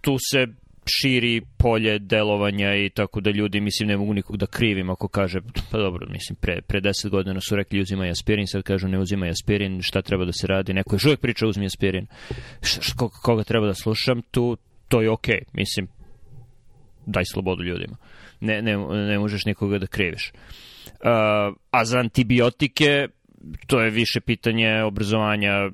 Tu 0.00 0.16
se 0.30 0.46
širi 0.86 1.42
polje 1.56 1.98
delovanja 1.98 2.74
i 2.74 2.90
tako 2.90 3.20
da 3.20 3.30
ljudi, 3.30 3.60
mislim, 3.60 3.88
ne 3.88 3.96
mogu 3.96 4.14
nikog 4.14 4.36
da 4.36 4.46
krivim 4.46 4.90
ako 4.90 5.08
kaže, 5.08 5.40
pa 5.70 5.78
dobro, 5.78 6.06
mislim, 6.10 6.36
pre, 6.40 6.62
pre 6.62 6.80
deset 6.80 7.10
godina 7.10 7.40
su 7.40 7.56
rekli 7.56 7.80
uzimaj 7.80 8.10
aspirin, 8.10 8.46
sad 8.46 8.62
kažu 8.62 8.88
ne 8.88 8.98
uzimaj 8.98 9.30
aspirin, 9.30 9.82
šta 9.82 10.02
treba 10.02 10.24
da 10.24 10.32
se 10.32 10.46
radi, 10.46 10.74
neko 10.74 10.94
još 10.94 11.04
uvijek 11.04 11.20
priča 11.20 11.46
uzmi 11.46 11.66
aspirin, 11.66 12.06
š, 12.62 12.80
koga 13.22 13.44
treba 13.44 13.66
da 13.66 13.74
slušam, 13.74 14.22
tu, 14.22 14.56
to 14.88 15.02
je 15.02 15.10
okej, 15.10 15.38
okay. 15.38 15.44
mislim, 15.52 15.88
daj 17.10 17.24
slobodu 17.24 17.62
ljudima. 17.62 17.96
Ne, 18.40 18.62
ne, 18.62 18.76
ne 18.88 19.18
možeš 19.18 19.44
nikoga 19.44 19.78
da 19.78 19.86
kriviš. 19.86 20.32
Uh, 20.32 21.56
a 21.70 21.84
za 21.84 21.98
antibiotike 21.98 23.08
to 23.66 23.80
je 23.80 23.90
više 23.90 24.20
pitanje 24.20 24.82
obrazovanja 24.82 25.70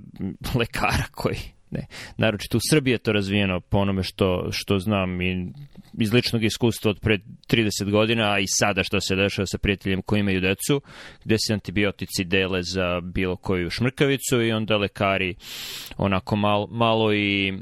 lekara 0.60 1.04
koji 1.10 1.38
ne, 1.70 1.86
naročito 2.16 2.56
u 2.56 2.60
Srbiji 2.70 2.92
je 2.92 2.98
to 2.98 3.12
razvijeno 3.12 3.60
po 3.60 3.78
onome 3.78 4.02
što, 4.02 4.48
što 4.52 4.78
znam 4.78 5.22
i 5.22 5.52
iz 6.00 6.12
ličnog 6.12 6.44
iskustva 6.44 6.90
od 6.90 7.00
pred 7.00 7.20
30 7.48 7.90
godina, 7.90 8.32
a 8.32 8.38
i 8.38 8.44
sada 8.46 8.82
što 8.82 9.00
se 9.00 9.16
dešava 9.16 9.46
sa 9.46 9.58
prijateljem 9.58 10.02
koji 10.02 10.20
imaju 10.20 10.40
decu, 10.40 10.80
gde 11.24 11.36
se 11.38 11.52
antibiotici 11.52 12.24
dele 12.24 12.62
za 12.62 13.00
bilo 13.00 13.36
koju 13.36 13.70
šmrkavicu 13.70 14.42
i 14.42 14.52
onda 14.52 14.76
lekari 14.76 15.34
onako 15.96 16.36
mal, 16.36 16.66
malo 16.70 17.14
i 17.14 17.54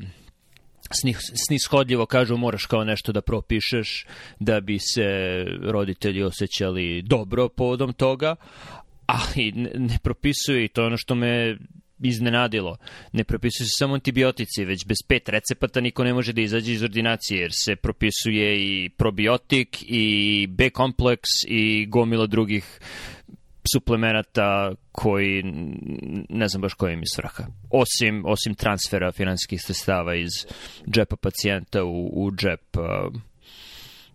snishodljivo 1.46 2.06
kažu 2.06 2.36
moraš 2.36 2.66
kao 2.66 2.84
nešto 2.84 3.12
da 3.12 3.20
propišeš 3.20 4.06
da 4.40 4.60
bi 4.60 4.78
se 4.78 5.04
roditelji 5.62 6.22
osjećali 6.22 7.02
dobro 7.02 7.48
povodom 7.48 7.92
toga, 7.92 8.36
ali 9.06 9.52
ne, 9.52 9.70
ne 9.74 9.98
propisuje 10.02 10.64
i 10.64 10.68
to 10.68 10.86
ono 10.86 10.96
što 10.96 11.14
me 11.14 11.56
iznenadilo. 12.02 12.76
Ne 13.12 13.24
propisuju 13.24 13.66
se 13.66 13.70
samo 13.78 13.94
antibiotici, 13.94 14.64
već 14.64 14.86
bez 14.86 14.96
pet 15.08 15.28
recepata 15.28 15.80
niko 15.80 16.04
ne 16.04 16.14
može 16.14 16.32
da 16.32 16.40
izađe 16.40 16.72
iz 16.72 16.82
ordinacije, 16.82 17.40
jer 17.40 17.50
se 17.54 17.76
propisuje 17.76 18.56
i 18.58 18.88
probiotik, 18.88 19.84
i 19.88 20.46
B-kompleks, 20.50 21.30
i 21.48 21.86
gomila 21.86 22.26
drugih 22.26 22.80
suplemenata 23.73 24.75
koji 24.92 25.42
ne 26.28 26.49
znam 26.49 26.62
baš 26.62 26.75
kojim 26.75 27.00
svrha. 27.14 27.44
Osim, 27.71 28.25
osim 28.26 28.54
transfera 28.54 29.12
finansijskih 29.12 29.61
sredstava 29.62 30.14
iz 30.14 30.30
džepa 30.90 31.16
pacijenta 31.16 31.85
u, 31.85 32.11
u 32.12 32.30
džep 32.30 32.76
uh, 32.76 32.85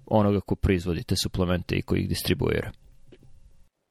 onoga 0.06 0.40
ko 0.40 0.56
proizvodi 0.56 1.04
te 1.04 1.16
suplemente 1.24 1.76
i 1.76 1.82
koji 1.82 2.02
ih 2.02 2.10
distribuira. 2.10 2.72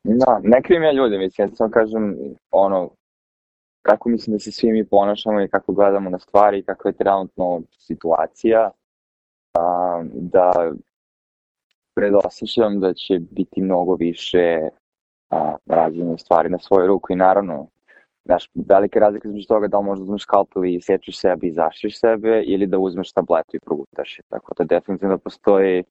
Da, 0.04 0.40
ne 0.42 0.62
krivim 0.62 0.82
ja 0.82 0.92
ljude, 0.92 1.18
mislim, 1.18 1.48
ja 1.48 1.56
samo 1.56 1.70
kažem 1.70 2.14
ono, 2.50 2.90
kako 3.82 4.08
mislim 4.08 4.34
da 4.34 4.38
se 4.38 4.52
svi 4.52 4.72
mi 4.72 4.84
ponašamo 4.84 5.40
i 5.40 5.48
kako 5.48 5.72
gledamo 5.72 6.10
na 6.10 6.18
stvari 6.18 6.58
i 6.58 6.62
kako 6.62 6.88
je 6.88 6.96
trenutno 6.96 7.62
situacija, 7.78 8.70
a, 9.58 10.02
da 10.12 10.72
predosjećam 11.94 12.80
da 12.80 12.94
će 12.94 13.18
biti 13.30 13.62
mnogo 13.62 13.94
više 13.94 14.68
a, 15.30 15.56
rađenje 15.66 16.18
stvari 16.18 16.48
na 16.48 16.58
svoju 16.58 16.86
ruku 16.86 17.12
i 17.12 17.16
naravno 17.16 17.66
Znaš, 18.28 18.50
velika 18.54 19.00
razlika 19.00 19.28
između 19.28 19.46
toga 19.46 19.68
da 19.68 19.78
li 19.78 19.84
možda 19.84 20.02
uzmeš 20.02 20.22
skalpel 20.22 20.64
i 20.64 20.80
sečeš 20.80 21.20
sebe 21.20 21.46
i 21.46 21.52
zaštiš 21.52 22.00
sebe 22.00 22.42
ili 22.46 22.66
da 22.66 22.78
uzmeš 22.78 23.12
tabletu 23.12 23.56
i 23.56 23.60
progutaš 23.60 24.18
je. 24.18 24.22
Tako 24.28 24.54
da 24.58 24.64
definitivno 24.64 25.18
postoji, 25.18 25.84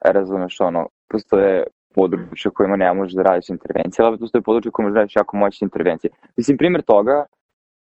razumeš, 0.00 0.60
ono, 0.60 0.88
postoje 1.08 1.64
područja 1.94 2.50
kojima 2.50 2.76
ne 2.76 2.94
možeš 2.94 3.14
da 3.14 3.22
radiš 3.22 3.48
intervencije, 3.48 4.06
ali 4.06 4.18
postoje 4.18 4.42
područja 4.42 4.70
kojima 4.70 4.88
možeš 4.88 4.94
da 4.94 5.00
radiš 5.00 5.16
jako 5.16 5.36
moćne 5.36 5.64
intervencije. 5.64 6.10
Mislim, 6.36 6.58
primjer 6.58 6.82
toga, 6.82 7.24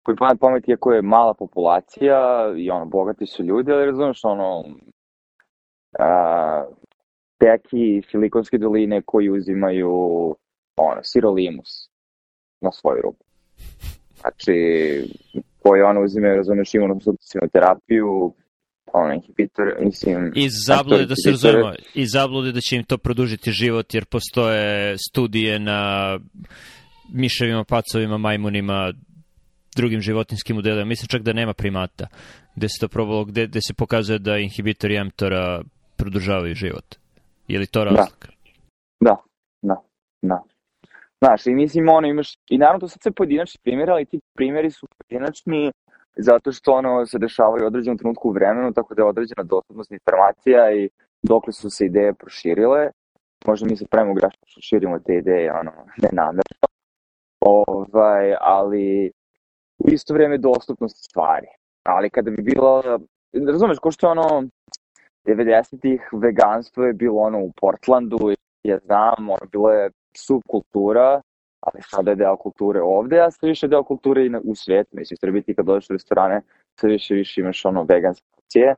koji 0.04 0.18
pamet 0.18 0.40
pameti 0.40 0.72
je 0.72 0.78
je 0.96 1.02
mala 1.02 1.34
populacija 1.34 2.18
i 2.58 2.70
ono, 2.70 2.86
bogati 2.86 3.26
su 3.26 3.44
ljudi, 3.44 3.72
ali 3.72 3.86
razumeš, 3.86 4.26
ono, 4.26 4.64
a, 6.00 6.66
teki 7.38 8.02
silikonske 8.12 8.58
doline 8.58 9.02
koji 9.02 9.30
uzimaju 9.30 10.36
ono, 10.78 11.02
sirolimus 11.04 11.90
na 12.62 12.72
svoju 12.72 13.02
ruku. 13.02 13.26
Znači, 14.22 14.54
koji 15.60 15.82
ono 15.82 16.04
uzime, 16.04 16.36
razumeš, 16.36 16.74
imunosuppresivnu 16.74 17.50
terapiju, 17.54 18.34
ono, 18.94 19.14
inhibitor, 19.14 19.66
mislim... 19.80 20.32
Iz 20.36 20.52
zablude, 20.68 21.06
da 21.06 21.16
se 21.16 21.32
razumemo, 21.32 21.74
iz 21.94 22.10
zablude 22.12 22.52
da 22.52 22.62
će 22.62 22.76
im 22.76 22.84
to 22.84 22.98
produžiti 22.98 23.52
život, 23.52 23.94
jer 23.94 24.06
postoje 24.06 24.98
studije 24.98 25.60
na 25.60 25.80
miševima, 27.14 27.64
pacovima, 27.64 28.18
majmunima, 28.18 28.94
drugim 29.76 30.02
životinskim 30.02 30.56
modelima. 30.56 30.86
Mislim 30.86 31.08
čak 31.08 31.22
da 31.22 31.34
nema 31.34 31.54
primata, 31.54 32.08
gde 32.56 32.70
se 32.70 32.80
to 32.80 32.88
probalo, 32.88 33.26
gde, 33.26 33.48
gde 33.48 33.60
se 33.62 33.74
pokazuje 33.74 34.20
da 34.20 34.38
inhibitori 34.38 35.04
mTOR-a 35.04 35.62
produžavaju 35.98 36.56
život. 36.56 36.96
Je 37.48 37.60
li 37.60 37.68
to 37.68 37.80
da. 37.80 37.90
razlika? 37.90 38.28
Da, 39.00 39.16
da, 39.62 39.76
da. 40.22 40.44
Znaš, 41.26 41.48
i 41.48 41.56
mislim, 41.56 41.90
ono, 41.90 42.08
imaš, 42.08 42.38
i 42.50 42.58
naravno 42.58 42.80
to 42.80 42.88
sad 42.88 43.02
sve 43.02 43.12
pojedinačni 43.12 43.60
primjeri, 43.64 43.92
ali 43.92 44.06
ti 44.06 44.20
primjeri 44.34 44.72
su 44.72 44.88
pojedinačni 44.98 45.72
zato 46.18 46.52
što 46.52 46.74
ono 46.74 47.06
se 47.06 47.18
dešavaju 47.18 47.64
u 47.64 47.68
određenom 47.68 47.98
trenutku 47.98 48.30
u 48.30 48.32
vremenu, 48.32 48.74
tako 48.74 48.96
da 48.96 49.02
je 49.02 49.08
određena 49.08 49.44
dostupnost 49.44 49.92
informacija 49.92 50.72
i 50.72 50.90
dokle 51.22 51.54
su 51.54 51.70
se 51.70 51.86
ideje 51.86 52.14
proširile, 52.14 52.90
možda 53.48 53.68
mi 53.70 53.78
se 53.78 53.86
pravimo 53.92 54.14
grešno 54.14 54.44
što 54.46 54.62
širimo 54.62 55.00
te 55.00 55.14
ideje, 55.14 55.54
ono, 55.54 55.72
ne 56.04 56.10
namerno, 56.12 56.68
ovaj, 57.40 58.36
ali 58.42 59.12
u 59.78 59.90
isto 59.90 60.14
vreme 60.14 60.38
dostupnost 60.38 60.98
stvari. 61.10 61.48
Ali 61.84 62.10
kada 62.10 62.32
bi 62.32 62.42
bilo, 62.42 62.84
razumeš, 63.48 63.80
ko 63.80 63.92
što 63.92 64.10
ono, 64.10 64.44
90-ih 65.28 66.02
veganstvo 66.14 66.84
je 66.84 66.94
bilo 66.94 67.22
ono 67.22 67.40
u 67.40 67.52
Portlandu, 67.62 68.18
ja 68.64 68.78
znam, 68.78 69.30
ono, 69.30 69.50
bilo 69.52 69.72
je 69.72 69.90
subkultura, 70.18 71.22
ali 71.60 71.82
sada 71.82 72.12
je 72.12 72.16
deo 72.16 72.38
kulture 72.38 72.82
ovde, 72.82 73.20
a 73.22 73.32
sve 73.32 73.50
više 73.50 73.68
deo 73.68 73.84
kulture 73.84 74.26
i 74.26 74.30
na, 74.30 74.42
u 74.44 74.56
svijetu. 74.56 74.90
Mislim, 74.94 75.18
Srbiji 75.18 75.44
ti 75.44 75.56
kad 75.56 75.66
dođeš 75.66 75.90
u 75.90 75.94
restorane, 75.94 76.42
sve 76.80 76.90
više 76.90 77.14
više 77.14 77.42
imaš 77.42 77.66
ono 77.66 77.84
veganske 77.84 78.28
opcije. 78.38 78.76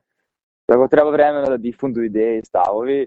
Tako 0.66 0.88
treba 0.88 1.10
vremena 1.10 1.46
da 1.46 1.56
difunduju 1.56 2.06
ideje 2.06 2.38
i 2.38 2.44
stavovi 2.44 3.06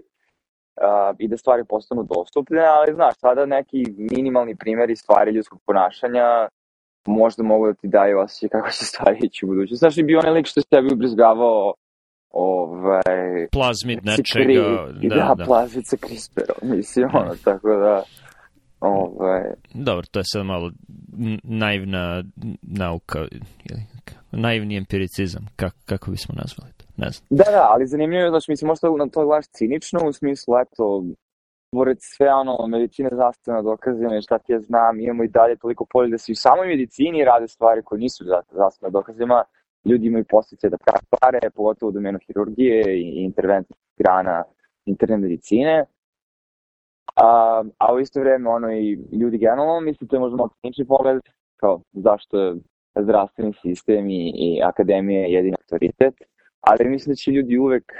uh, 0.76 1.16
i 1.18 1.28
da 1.28 1.36
stvari 1.36 1.64
postanu 1.64 2.02
dostupne, 2.02 2.60
ali 2.60 2.94
znaš, 2.94 3.14
sada 3.20 3.46
neki 3.46 3.84
minimalni 4.10 4.56
primjeri 4.56 4.96
stvari 4.96 5.30
ljudskog 5.30 5.60
ponašanja 5.66 6.48
možda 7.06 7.42
mogu 7.42 7.66
da 7.66 7.74
ti 7.74 7.88
daju 7.88 8.18
osjećaj 8.18 8.48
kako 8.48 8.70
će 8.70 8.84
stvari 8.84 9.18
ići 9.22 9.44
u 9.44 9.48
budućnosti. 9.48 9.78
Znaš, 9.78 9.98
i 9.98 10.02
bio 10.02 10.18
onaj 10.18 10.32
lik 10.32 10.46
što 10.46 10.60
je 10.60 10.64
tebi 10.70 10.94
ubrizgavao 10.94 11.74
ovaj... 12.32 13.48
Plazmid 13.52 13.98
nečega. 14.04 14.62
Da, 15.08 15.16
da, 15.16 15.34
da. 15.34 15.44
plazmid 15.44 15.84
sa 15.86 15.96
CRISPR-om, 15.96 16.70
mislim, 16.76 17.08
ono, 17.14 17.28
da. 17.28 17.36
tako 17.44 17.68
da... 17.68 18.02
Ovaj... 18.80 19.42
Dobro, 19.74 20.06
to 20.10 20.20
je 20.20 20.24
sad 20.24 20.46
malo 20.46 20.70
naivna 21.42 22.24
nauka, 22.62 23.18
ili 23.70 23.82
naivni 24.32 24.76
empiricizam, 24.76 25.46
kako, 25.56 25.76
kako 25.86 26.10
bismo 26.10 26.34
nazvali 26.38 26.72
to, 26.76 26.84
ne 26.96 27.10
znam. 27.10 27.26
Da, 27.30 27.44
da, 27.44 27.66
ali 27.70 27.86
zanimljivo 27.86 28.24
je, 28.24 28.30
znači, 28.30 28.50
mislim, 28.50 28.68
možda 28.68 28.88
na 29.04 29.08
to 29.08 29.26
gledaš 29.26 29.46
cinično, 29.46 30.00
u 30.08 30.12
smislu, 30.12 30.54
eto, 30.62 31.04
pored 31.72 31.98
sve 32.00 32.28
ono, 32.34 32.66
medicine 32.66 33.10
zastavna 33.12 33.62
dokazina 33.62 34.16
i 34.16 34.22
šta 34.22 34.38
ti 34.38 34.52
ja 34.52 34.60
znam, 34.60 35.00
imamo 35.00 35.24
i 35.24 35.28
dalje 35.28 35.56
toliko 35.56 35.84
polje 35.92 36.10
da 36.10 36.18
se 36.18 36.32
u 36.32 36.34
samoj 36.34 36.66
medicini 36.66 37.24
rade 37.24 37.48
stvari 37.48 37.82
koje 37.84 37.98
nisu 37.98 38.24
zastavna 38.60 38.90
dokazima, 38.98 39.44
ljudi 39.84 40.06
imaju 40.06 40.24
postice 40.28 40.68
da 40.68 40.78
prave 40.78 41.00
pare, 41.20 41.50
pogotovo 41.50 41.88
u 41.90 41.92
domenu 41.92 42.18
hirurgije 42.26 42.98
i 42.98 43.24
interventnih 43.24 43.78
grana 43.98 44.44
interne 44.84 45.16
medicine. 45.16 45.84
A, 47.16 47.62
a 47.78 47.94
u 47.94 48.00
isto 48.00 48.20
vreme 48.20 48.50
ono 48.50 48.72
i 48.72 48.98
ljudi 49.12 49.38
generalno 49.38 49.80
misle, 49.80 50.06
to 50.06 50.16
je 50.16 50.20
možda 50.20 50.36
malo 50.36 50.50
klinični 50.60 50.86
pogled, 50.86 51.20
kao 51.56 51.80
zašto 51.92 52.40
je 52.40 52.54
zdravstveni 53.00 53.52
sistem 53.62 54.10
i, 54.10 54.32
i 54.36 54.62
akademija 54.62 55.26
jedin 55.26 55.54
autoritet, 55.60 56.14
ali 56.60 56.88
mislim 56.88 57.12
da 57.12 57.16
će 57.16 57.30
ljudi 57.30 57.58
uvek 57.58 57.92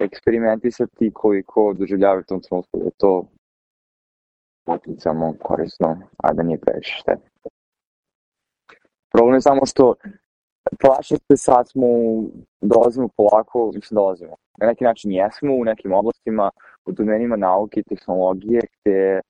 eksperimentisati 0.00 1.10
koliko 1.14 1.74
doživljavaju 1.78 2.24
tom 2.24 2.40
trenutku 2.40 2.78
da 2.78 2.84
je 2.84 2.90
to 2.96 3.28
potencijalno 4.66 5.34
korisno, 5.42 5.96
a 6.16 6.32
da 6.32 6.42
nije 6.42 6.60
previše 6.60 6.96
štetno. 7.00 7.30
Problem 9.12 9.34
je 9.34 9.40
samo 9.40 9.66
što 9.66 9.94
plašim 10.80 11.18
se 11.18 11.36
sad 11.36 11.68
smo, 11.68 11.86
dolazimo 12.60 13.08
polako, 13.16 13.70
mislim 13.74 13.96
dolazimo. 13.96 14.36
Na 14.60 14.66
neki 14.66 14.84
način 14.84 15.12
jesmo 15.12 15.54
u 15.54 15.64
nekim 15.64 15.92
oblastima, 15.92 16.50
u 16.86 16.92
domenima 16.92 17.36
nauke 17.36 17.80
i 17.80 17.84
tehnologije, 17.94 18.60
gde 18.80 19.20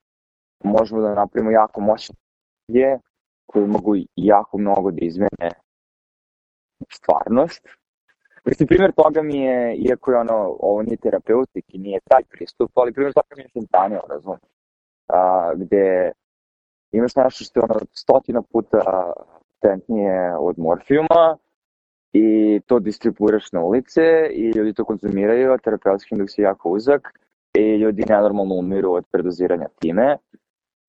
možemo 0.65 1.01
da 1.01 1.15
napravimo 1.15 1.51
jako 1.51 1.81
moćne 1.81 2.17
je 2.69 2.99
koje 3.47 3.67
mogu 3.67 3.95
jako 4.17 4.59
mnogo 4.59 4.91
da 4.91 4.99
izmene 5.01 5.51
stvarnost, 6.91 7.69
Mislim, 8.47 8.69
primjer 8.69 8.93
toga 8.93 9.23
mi 9.23 9.39
je, 9.39 9.77
iako 9.77 10.11
je 10.11 10.19
ono, 10.19 10.57
ovo 10.61 10.83
nije 10.83 10.97
terapeutik 10.97 11.65
i 11.75 11.79
nije 11.79 12.01
taj 12.11 12.23
pristup, 12.25 12.71
ali 12.75 12.93
primjer 12.93 13.13
toga 13.15 13.35
mi 13.37 13.43
je 13.43 13.49
fentanil, 13.53 14.01
razum. 14.09 14.37
A, 15.09 15.53
gde 15.55 16.13
imaš 16.93 17.17
nešto 17.17 17.45
što 17.45 17.61
je 17.61 17.65
ono 17.65 17.81
stotina 17.93 18.43
puta 18.43 19.13
potentnije 19.67 20.37
od 20.37 20.59
morfijuma 20.59 21.37
i 22.13 22.61
to 22.67 22.79
distribuiraš 22.79 23.53
na 23.53 23.61
ulice 23.61 24.03
i 24.33 24.51
ljudi 24.51 24.75
to 24.75 24.85
konzumiraju, 24.85 25.53
a 25.53 25.59
terapeutski 25.59 26.15
indeks 26.15 26.39
je 26.39 26.43
jako 26.43 26.69
uzak 26.69 27.19
i 27.55 27.77
ljudi 27.77 28.05
nenormalno 28.09 28.55
umiru 28.55 28.93
od 28.93 29.05
predoziranja 29.13 29.69
time. 29.81 30.17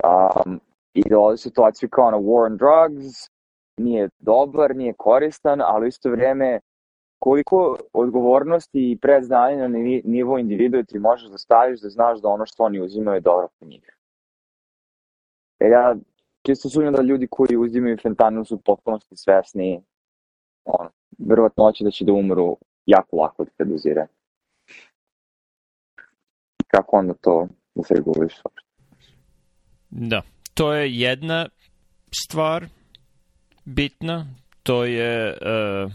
Um, 0.04 0.60
I 0.94 1.10
dolazi 1.10 1.42
situaciju 1.42 1.90
kao 1.90 2.12
na 2.12 2.18
war 2.18 2.46
on 2.46 2.58
drugs, 2.58 3.14
nije 3.78 4.10
dobar, 4.20 4.76
nije 4.76 4.94
koristan, 4.94 5.62
ali 5.62 5.86
u 5.86 5.88
isto 5.88 6.10
vreme 6.10 6.60
koliko 7.20 7.78
odgovornosti 7.94 8.92
i 8.92 8.98
predznanja 9.02 9.68
na 9.68 9.78
nivo 10.04 10.38
individua 10.38 10.84
ti 10.84 11.00
možeš 11.00 11.30
da 11.30 11.38
staviš 11.38 11.82
da 11.82 11.90
znaš 11.90 12.22
da 12.22 12.28
ono 12.28 12.46
što 12.46 12.64
oni 12.64 12.82
uzimaju 12.82 13.16
je 13.16 13.22
dobro 13.22 13.48
po 13.60 13.66
njih. 13.66 13.98
Jer 15.60 15.72
ja 15.72 15.96
čisto 16.48 16.70
sumnjam 16.70 16.94
da 16.94 17.02
ljudi 17.02 17.28
koji 17.32 17.58
uzimaju 17.58 17.98
fentanil 18.04 18.44
su 18.44 18.62
potpunosti 18.66 19.16
svesni 19.16 19.82
ono, 20.66 20.90
verovatnoće 21.18 21.84
da 21.84 21.92
će 21.92 22.06
da 22.06 22.14
umru 22.14 22.58
jako 22.86 23.16
lako 23.16 23.42
od 23.44 23.50
preduzire. 23.58 24.08
Kako 26.68 26.98
onda 26.98 27.14
to 27.14 27.48
da 27.76 27.82
reguliš? 27.90 28.34
Da, 29.90 30.22
to 30.54 30.74
je 30.74 31.00
jedna 31.00 31.50
stvar 32.24 32.66
bitna, 33.66 34.26
to 34.64 34.86
je 34.86 35.30
uh, 35.32 35.92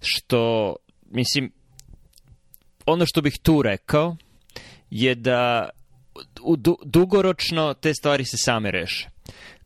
što, 0.00 0.76
mislim, 1.10 1.52
ono 2.86 3.06
što 3.06 3.22
bih 3.22 3.38
tu 3.42 3.62
rekao 3.62 4.16
je 4.90 5.14
da 5.14 5.70
u, 6.42 6.56
du, 6.56 6.76
dugoročno 6.84 7.74
te 7.74 7.94
stvari 7.94 8.24
se 8.24 8.36
same 8.36 8.70
reše. 8.70 9.09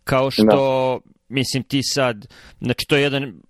Kao 0.04 0.30
što, 0.30 1.00
da. 1.04 1.10
mislim, 1.28 1.62
ti 1.62 1.80
sad, 1.82 2.26
znači 2.60 2.86
to 2.88 2.96
je 2.96 3.02
jedan 3.02 3.40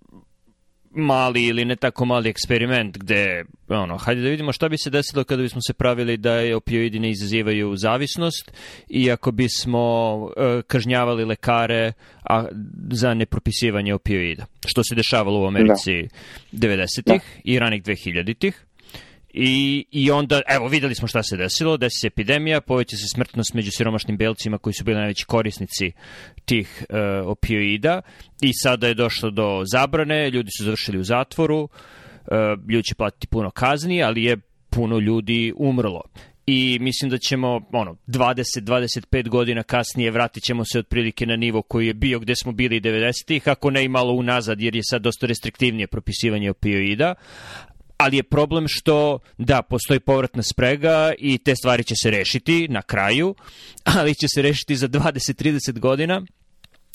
mali 0.95 1.45
ili 1.45 1.65
ne 1.65 1.75
tako 1.75 2.05
mali 2.05 2.29
eksperiment 2.29 2.97
gde, 2.97 3.43
ono, 3.67 3.97
hajde 3.97 4.21
da 4.21 4.29
vidimo 4.29 4.51
šta 4.51 4.69
bi 4.69 4.77
se 4.77 4.89
desilo 4.89 5.23
kada 5.23 5.41
bismo 5.41 5.61
se 5.67 5.73
pravili 5.73 6.17
da 6.17 6.33
je 6.33 6.55
opioidi 6.55 6.99
ne 6.99 7.09
izazivaju 7.09 7.75
zavisnost 7.75 8.51
i 8.89 9.11
ako 9.11 9.31
bismo 9.31 10.15
uh, 10.15 10.31
kažnjavali 10.67 11.25
lekare 11.25 11.93
a, 12.29 12.45
za 12.91 13.13
nepropisivanje 13.13 13.93
opioida, 13.93 14.45
što 14.65 14.83
se 14.83 14.95
dešavalo 14.95 15.41
u 15.41 15.47
Americi 15.47 15.91
da. 16.51 16.67
90-ih 16.67 17.05
da. 17.05 17.19
i 17.43 17.59
ranih 17.59 17.83
2000-ih. 17.83 18.65
I, 19.37 19.85
I 19.91 20.11
onda, 20.11 20.41
evo, 20.47 20.67
videli 20.67 20.95
smo 20.95 21.07
šta 21.07 21.23
se 21.23 21.37
desilo, 21.37 21.77
desi 21.77 21.99
se 21.99 22.07
epidemija, 22.07 22.61
poveća 22.61 22.97
se 22.97 23.07
smrtnost 23.13 23.53
među 23.53 23.71
siromašnim 23.71 24.17
belcima 24.17 24.57
koji 24.57 24.73
su 24.73 24.83
bili 24.83 24.97
najveći 24.97 25.25
korisnici 25.25 25.91
tih 26.45 26.85
e, 26.89 26.99
opioida 27.19 28.01
i 28.41 28.51
sada 28.53 28.87
je 28.87 28.93
došlo 28.93 29.29
do 29.29 29.63
zabrane, 29.71 30.29
ljudi 30.29 30.49
su 30.57 30.63
završili 30.63 30.97
u 30.97 31.03
zatvoru, 31.03 31.69
e, 32.31 32.35
ljudi 32.69 32.83
će 32.83 32.95
platiti 32.95 33.27
puno 33.27 33.51
kazni, 33.51 34.03
ali 34.03 34.23
je 34.23 34.37
puno 34.69 34.99
ljudi 34.99 35.53
umrlo. 35.57 36.01
I 36.47 36.77
mislim 36.81 37.09
da 37.09 37.17
ćemo 37.17 37.61
ono 37.71 37.95
20-25 38.07 39.29
godina 39.29 39.63
kasnije 39.63 40.11
vratit 40.11 40.43
ćemo 40.43 40.65
se 40.65 40.79
otprilike 40.79 41.25
na 41.25 41.35
nivo 41.35 41.61
koji 41.61 41.87
je 41.87 41.93
bio 41.93 42.19
gde 42.19 42.35
smo 42.35 42.51
bili 42.51 42.81
90-ih, 42.81 43.47
ako 43.47 43.71
ne 43.71 43.83
i 43.83 43.87
malo 43.87 44.13
unazad 44.13 44.61
jer 44.61 44.75
je 44.75 44.83
sad 44.83 45.01
dosta 45.01 45.27
restriktivnije 45.27 45.87
propisivanje 45.87 46.49
opioida, 46.49 47.15
ali 48.05 48.17
je 48.17 48.23
problem 48.23 48.65
što, 48.67 49.19
da, 49.37 49.61
postoji 49.61 49.99
povratna 49.99 50.43
sprega 50.43 51.13
i 51.17 51.37
te 51.37 51.55
stvari 51.55 51.83
će 51.83 51.95
se 52.03 52.11
rešiti 52.11 52.67
na 52.67 52.81
kraju, 52.81 53.35
ali 53.97 54.15
će 54.15 54.27
se 54.33 54.41
rešiti 54.41 54.75
za 54.75 54.87
20-30 54.87 55.79
godina. 55.79 56.21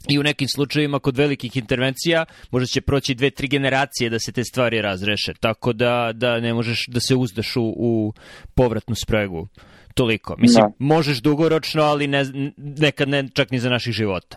I 0.08 0.18
u 0.18 0.22
nekim 0.22 0.48
slučajevima 0.48 0.98
kod 0.98 1.16
velikih 1.16 1.56
intervencija 1.56 2.24
možda 2.50 2.66
će 2.66 2.80
proći 2.80 3.14
dve, 3.14 3.30
tri 3.30 3.48
generacije 3.48 4.10
da 4.10 4.18
se 4.18 4.32
te 4.32 4.44
stvari 4.44 4.80
razreše, 4.82 5.32
tako 5.40 5.72
da, 5.72 6.12
da 6.14 6.40
ne 6.40 6.54
možeš 6.54 6.86
da 6.88 7.00
se 7.00 7.14
uzdaš 7.14 7.56
u, 7.56 7.74
u 7.76 8.12
povratnu 8.54 8.94
spregu 8.94 9.48
toliko. 9.94 10.36
Mislim, 10.38 10.64
da. 10.64 10.72
možeš 10.78 11.18
dugoročno, 11.18 11.82
ali 11.82 12.06
ne, 12.06 12.24
nekad 12.56 13.08
ne 13.08 13.28
čak 13.34 13.50
ni 13.50 13.58
za 13.58 13.70
naših 13.70 13.92
života. 13.92 14.36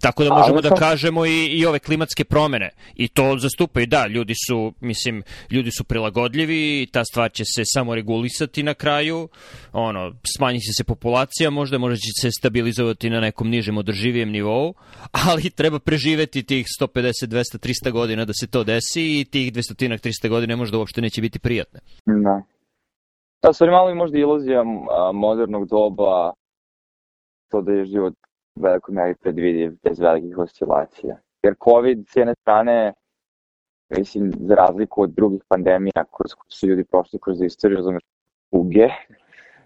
Tako 0.00 0.24
da 0.24 0.34
možemo 0.34 0.60
da 0.60 0.74
kažemo 0.74 1.26
i, 1.26 1.46
i 1.46 1.66
ove 1.66 1.78
klimatske 1.78 2.24
promene. 2.24 2.70
I 2.94 3.08
to 3.08 3.36
zastupaju, 3.38 3.86
da, 3.86 4.06
ljudi 4.06 4.34
su, 4.48 4.74
mislim, 4.80 5.22
ljudi 5.50 5.70
su 5.70 5.84
prilagodljivi 5.84 6.82
i 6.82 6.86
ta 6.86 7.04
stvar 7.04 7.32
će 7.32 7.44
se 7.44 7.62
samo 7.64 7.94
regulisati 7.94 8.62
na 8.62 8.74
kraju. 8.74 9.28
Ono, 9.72 10.12
smanji 10.36 10.60
će 10.60 10.72
se 10.76 10.84
populacija, 10.84 11.50
možda 11.50 11.78
možda 11.78 11.96
će 11.96 12.10
se 12.20 12.30
stabilizovati 12.30 13.10
na 13.10 13.20
nekom 13.20 13.48
nižem 13.48 13.78
održivijem 13.78 14.30
nivou, 14.30 14.74
ali 15.10 15.50
treba 15.50 15.78
preživeti 15.78 16.42
tih 16.42 16.66
150, 16.80 17.26
200, 17.26 17.58
300 17.58 17.90
godina 17.90 18.24
da 18.24 18.32
se 18.32 18.46
to 18.46 18.64
desi 18.64 19.20
i 19.20 19.24
tih 19.24 19.52
200, 19.52 19.98
300 19.98 20.28
godina 20.28 20.56
možda 20.56 20.78
uopšte 20.78 21.00
neće 21.00 21.20
biti 21.20 21.38
prijatne. 21.38 21.80
Da. 22.06 22.42
Da, 23.42 23.52
stvari 23.52 23.72
malo 23.72 23.90
i 23.90 23.94
možda 23.94 24.18
iluzija 24.18 24.64
modernog 25.14 25.68
doba 25.68 26.32
to 27.50 27.62
da 27.62 27.72
je 27.72 27.84
život 27.84 28.14
velikoj 28.56 28.94
meri 28.94 29.14
predvidiv 29.14 29.72
bez 29.82 30.00
velikih 30.00 30.38
oscilacija. 30.38 31.16
Jer 31.42 31.54
COVID 31.64 32.04
s 32.08 32.16
jedne 32.16 32.34
strane, 32.40 32.92
mislim, 33.98 34.32
za 34.40 34.54
razliku 34.54 35.02
od 35.02 35.10
drugih 35.10 35.42
pandemija 35.48 36.04
kroz 36.16 36.34
koje 36.34 36.50
su 36.50 36.66
ljudi 36.66 36.84
prošli 36.84 37.18
kroz 37.22 37.42
istoriju, 37.42 37.76
razumeš, 37.76 38.02
uge, 38.50 38.88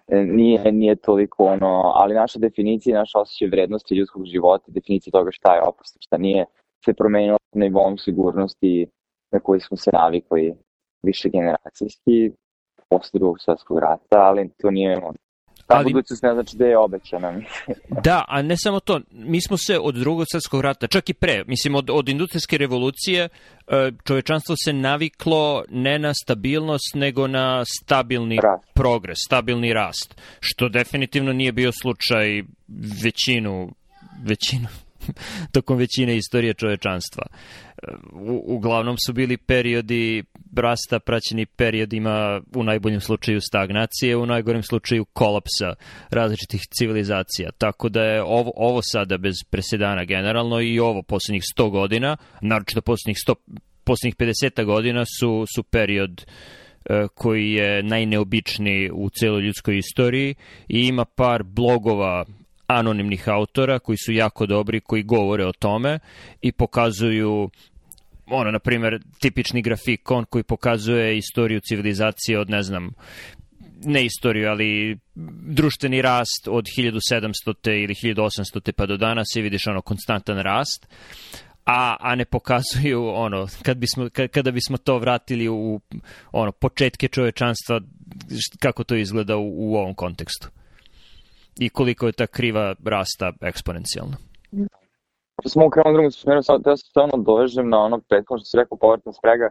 nije, 0.08 0.72
nije 0.72 0.96
toliko 0.96 1.44
ono, 1.44 1.92
ali 1.94 2.14
naša 2.14 2.38
definicija, 2.38 2.98
naša 2.98 3.18
osjećaj 3.18 3.48
vrednosti 3.48 3.94
ljudskog 3.94 4.24
života, 4.24 4.64
definicija 4.66 5.10
toga 5.10 5.30
šta 5.30 5.54
je 5.54 5.62
opasno, 5.62 5.98
šta 6.00 6.18
nije, 6.18 6.44
se 6.84 6.94
promenila 6.94 7.38
na 7.52 7.64
nivou 7.64 7.96
sigurnosti 7.96 8.86
na 9.32 9.40
koji 9.40 9.60
smo 9.60 9.76
se 9.76 9.90
navikli 9.92 10.54
više 11.02 11.28
generacijski 11.28 12.32
posle 12.98 13.18
drugog 13.18 13.36
svetskog 13.40 13.78
rata, 13.78 14.18
ali 14.28 14.50
to 14.60 14.70
nije 14.70 14.96
ono, 14.96 15.18
Ta 15.66 15.74
ali, 15.76 15.84
budućnost 15.84 16.22
ne 16.22 16.32
znači 16.34 16.56
da 16.56 16.66
je 16.66 16.78
obećana. 16.78 17.32
da, 18.04 18.24
a 18.28 18.42
ne 18.42 18.54
samo 18.58 18.80
to. 18.80 19.00
Mi 19.10 19.40
smo 19.40 19.56
se 19.56 19.78
od 19.78 19.94
drugog 19.94 20.26
svetskog 20.32 20.60
rata, 20.60 20.86
čak 20.86 21.08
i 21.10 21.14
pre, 21.14 21.44
mislim 21.46 21.74
od, 21.74 21.90
od 21.90 22.08
industrijske 22.08 22.58
revolucije, 22.58 23.28
e, 23.68 23.90
čovečanstvo 24.04 24.54
se 24.64 24.72
naviklo 24.72 25.64
ne 25.68 25.98
na 25.98 26.12
stabilnost, 26.24 26.94
nego 26.94 27.26
na 27.26 27.64
stabilni 27.82 28.38
rast. 28.42 28.64
progres, 28.74 29.18
stabilni 29.26 29.72
rast, 29.72 30.20
što 30.40 30.68
definitivno 30.68 31.32
nije 31.32 31.52
bio 31.52 31.70
slučaj 31.82 32.42
većinu, 33.04 33.70
većinu 34.24 34.68
tokom 35.54 35.76
većine 35.76 36.16
istorije 36.16 36.54
čovečanstva. 36.54 37.26
U, 38.12 38.42
uglavnom 38.46 38.96
su 39.06 39.12
bili 39.12 39.36
periodi 39.36 40.24
rasta 40.56 40.98
praćeni 40.98 41.46
periodima 41.46 42.40
u 42.54 42.62
najboljem 42.62 43.00
slučaju 43.00 43.40
stagnacije, 43.40 44.16
u 44.16 44.26
najgorem 44.26 44.62
slučaju 44.62 45.04
kolapsa 45.04 45.74
različitih 46.10 46.60
civilizacija. 46.78 47.50
Tako 47.58 47.88
da 47.88 48.02
je 48.02 48.22
ovo, 48.22 48.52
ovo 48.56 48.80
sada 48.82 49.18
bez 49.18 49.34
presedana 49.50 50.04
generalno 50.04 50.60
i 50.60 50.78
ovo 50.78 51.02
poslednjih 51.02 51.42
100 51.58 51.70
godina, 51.70 52.16
naročito 52.40 52.80
poslednjih 52.80 53.16
100 53.28 53.34
poslednjih 53.84 54.16
50 54.16 54.64
godina 54.64 55.04
su, 55.20 55.44
su 55.54 55.62
period 55.62 56.24
e, 56.84 57.06
koji 57.14 57.52
je 57.52 57.82
najneobičniji 57.82 58.90
u 58.90 59.10
celoj 59.10 59.42
ljudskoj 59.42 59.78
istoriji 59.78 60.34
i 60.68 60.80
ima 60.80 61.04
par 61.04 61.42
blogova 61.42 62.24
anonimnih 62.66 63.28
autora 63.28 63.78
koji 63.78 63.96
su 63.96 64.12
jako 64.12 64.46
dobri, 64.46 64.80
koji 64.80 65.02
govore 65.02 65.46
o 65.46 65.52
tome 65.52 65.98
i 66.42 66.52
pokazuju 66.52 67.50
ono, 68.26 68.50
na 68.50 68.58
primjer, 68.58 69.02
tipični 69.20 69.62
grafikon 69.62 70.24
koji 70.24 70.44
pokazuje 70.44 71.18
istoriju 71.18 71.60
civilizacije 71.60 72.38
od, 72.38 72.50
ne 72.50 72.62
znam, 72.62 72.90
ne 73.84 74.04
istoriju, 74.04 74.48
ali 74.48 74.98
društveni 75.46 76.02
rast 76.02 76.48
od 76.48 76.64
1700. 76.78 77.30
ili 77.84 77.94
1800. 77.94 78.72
pa 78.72 78.86
do 78.86 78.96
danas 78.96 79.26
i 79.36 79.42
vidiš 79.42 79.66
ono 79.66 79.82
konstantan 79.82 80.38
rast 80.38 80.86
a, 81.64 81.96
a 82.00 82.14
ne 82.14 82.24
pokazuju 82.24 83.08
ono 83.08 83.46
kad 83.62 83.76
bismo, 83.76 84.08
kada 84.30 84.50
bismo 84.50 84.76
to 84.76 84.98
vratili 84.98 85.48
u 85.48 85.80
ono 86.32 86.52
početke 86.52 87.08
čovečanstva 87.08 87.80
kako 88.58 88.84
to 88.84 88.96
izgleda 88.96 89.36
u, 89.36 89.72
u 89.72 89.76
ovom 89.76 89.94
kontekstu 89.94 90.48
i 91.58 91.68
koliko 91.68 92.06
je 92.06 92.12
ta 92.12 92.26
kriva 92.26 92.74
rasta 92.84 93.32
eksponencijalna. 93.40 94.16
Smo 95.46 95.66
ukrenuli 95.66 95.92
u 95.92 95.96
drugom 95.96 96.10
smjeru, 96.10 96.42
sad 96.42 96.60
da 96.60 96.76
se 96.76 96.86
stvarno 96.86 97.16
dovežem 97.16 97.68
na 97.68 97.78
ono 97.78 98.00
prethodno 98.08 98.38
što 98.38 98.44
si 98.44 98.56
rekao 98.56 98.78
povratna 98.78 99.12
sprega, 99.12 99.50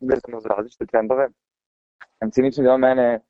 vezano 0.00 0.40
za 0.40 0.48
različite 0.48 0.86
trendove. 0.86 1.28
Cinični 2.32 2.64
deo 2.64 2.78
mene 2.78 3.20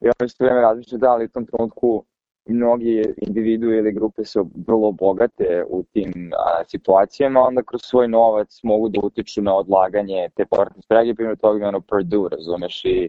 je 0.00 0.12
ono 0.20 0.26
isto 0.26 0.44
vreme 0.44 0.60
različite, 0.60 0.96
da, 0.96 1.10
ali 1.10 1.24
u 1.24 1.28
tom 1.28 1.46
trenutku 1.46 2.04
mnogi 2.48 3.14
individue 3.16 3.78
ili 3.78 3.92
grupe 3.92 4.24
su 4.24 4.50
vrlo 4.66 4.92
bogate 4.92 5.64
u 5.68 5.82
tim 5.82 6.32
a, 6.36 6.64
situacijama, 6.64 7.40
onda 7.40 7.62
kroz 7.62 7.80
svoj 7.84 8.08
novac 8.08 8.60
mogu 8.62 8.88
da 8.88 9.00
utiču 9.02 9.42
na 9.42 9.54
odlaganje 9.54 10.28
te 10.36 10.46
povratne 10.46 10.82
sprege, 10.82 11.14
primjer 11.14 11.36
toga 11.36 11.64
je 11.64 11.68
ono 11.68 11.80
Purdue, 11.80 12.28
razumeš, 12.30 12.84
i 12.84 13.08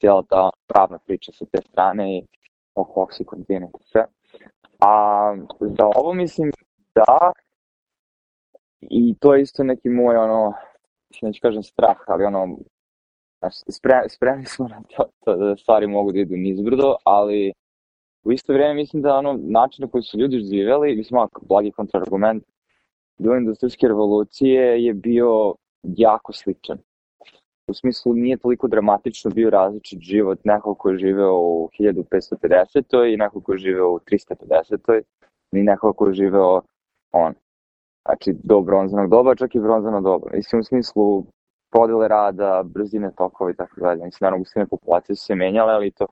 cijela 0.00 0.22
ta 0.28 0.50
pravna 0.66 0.98
priča 0.98 1.32
sa 1.32 1.44
te 1.44 1.62
strane 1.62 2.18
i 2.18 2.26
oko 2.74 3.08
sve. 3.80 4.06
A 4.80 5.34
za 5.60 5.86
ovo 5.94 6.14
mislim 6.14 6.50
da 6.94 7.32
i 8.90 9.14
to 9.20 9.34
je 9.34 9.42
isto 9.42 9.64
neki 9.64 9.88
moj 9.88 10.16
ono, 10.16 10.52
neću 11.22 11.40
kažem 11.42 11.62
strah, 11.62 11.96
ali 12.06 12.24
ono, 12.24 12.58
spre, 13.50 14.02
spremni 14.08 14.46
smo 14.46 14.68
na 14.68 14.82
to, 14.96 15.04
to 15.24 15.36
da 15.36 15.56
stvari 15.56 15.86
mogu 15.86 16.12
da 16.12 16.18
idu 16.18 16.36
nizbrdo, 16.36 16.94
ali 17.04 17.52
u 18.24 18.32
isto 18.32 18.52
vrijeme 18.52 18.74
mislim 18.74 19.02
da 19.02 19.16
ono, 19.16 19.38
način 19.42 19.82
na 19.82 19.90
koji 19.90 20.02
su 20.02 20.18
ljudi 20.18 20.38
živjeli, 20.38 20.96
mislim, 20.96 21.16
malo 21.16 21.28
blagi 21.42 21.70
kontrargument, 21.70 22.44
do 23.18 23.36
industrijske 23.36 23.88
revolucije 23.88 24.84
je 24.84 24.94
bio 24.94 25.54
jako 25.82 26.32
sličan 26.32 26.78
u 27.72 27.74
smislu 27.74 28.14
nije 28.14 28.36
toliko 28.36 28.68
dramatično 28.68 29.30
bio 29.30 29.50
različit 29.50 30.00
život 30.00 30.38
nekog 30.44 30.78
ko 30.78 30.90
je 30.90 30.98
živeo 30.98 31.38
u 31.38 31.70
1550. 31.80 33.12
i 33.14 33.16
nekog 33.16 33.44
ko 33.44 33.52
je 33.52 33.58
živeo 33.58 33.88
u 33.90 33.98
350. 33.98 35.02
ni 35.52 35.62
nekog 35.62 35.96
ko 35.96 36.06
je 36.06 36.14
živeo 36.14 36.60
on. 37.12 37.34
Znači, 38.06 38.34
do 38.44 38.60
bronzanog 38.60 39.10
doba, 39.10 39.34
čak 39.34 39.54
i 39.54 39.60
bronzano 39.60 40.00
doba. 40.00 40.30
Mislim, 40.32 40.60
u 40.60 40.64
smislu 40.64 41.24
podele 41.70 42.08
rada, 42.08 42.62
brzine 42.64 43.10
tokova 43.16 43.50
i 43.50 43.54
tako 43.54 43.80
dalje. 43.80 44.04
Mislim, 44.04 44.18
naravno, 44.20 44.40
gustine 44.42 44.66
populacije 44.66 45.16
su 45.16 45.24
se 45.24 45.34
menjale, 45.34 45.72
ali 45.72 45.90
to... 45.90 46.06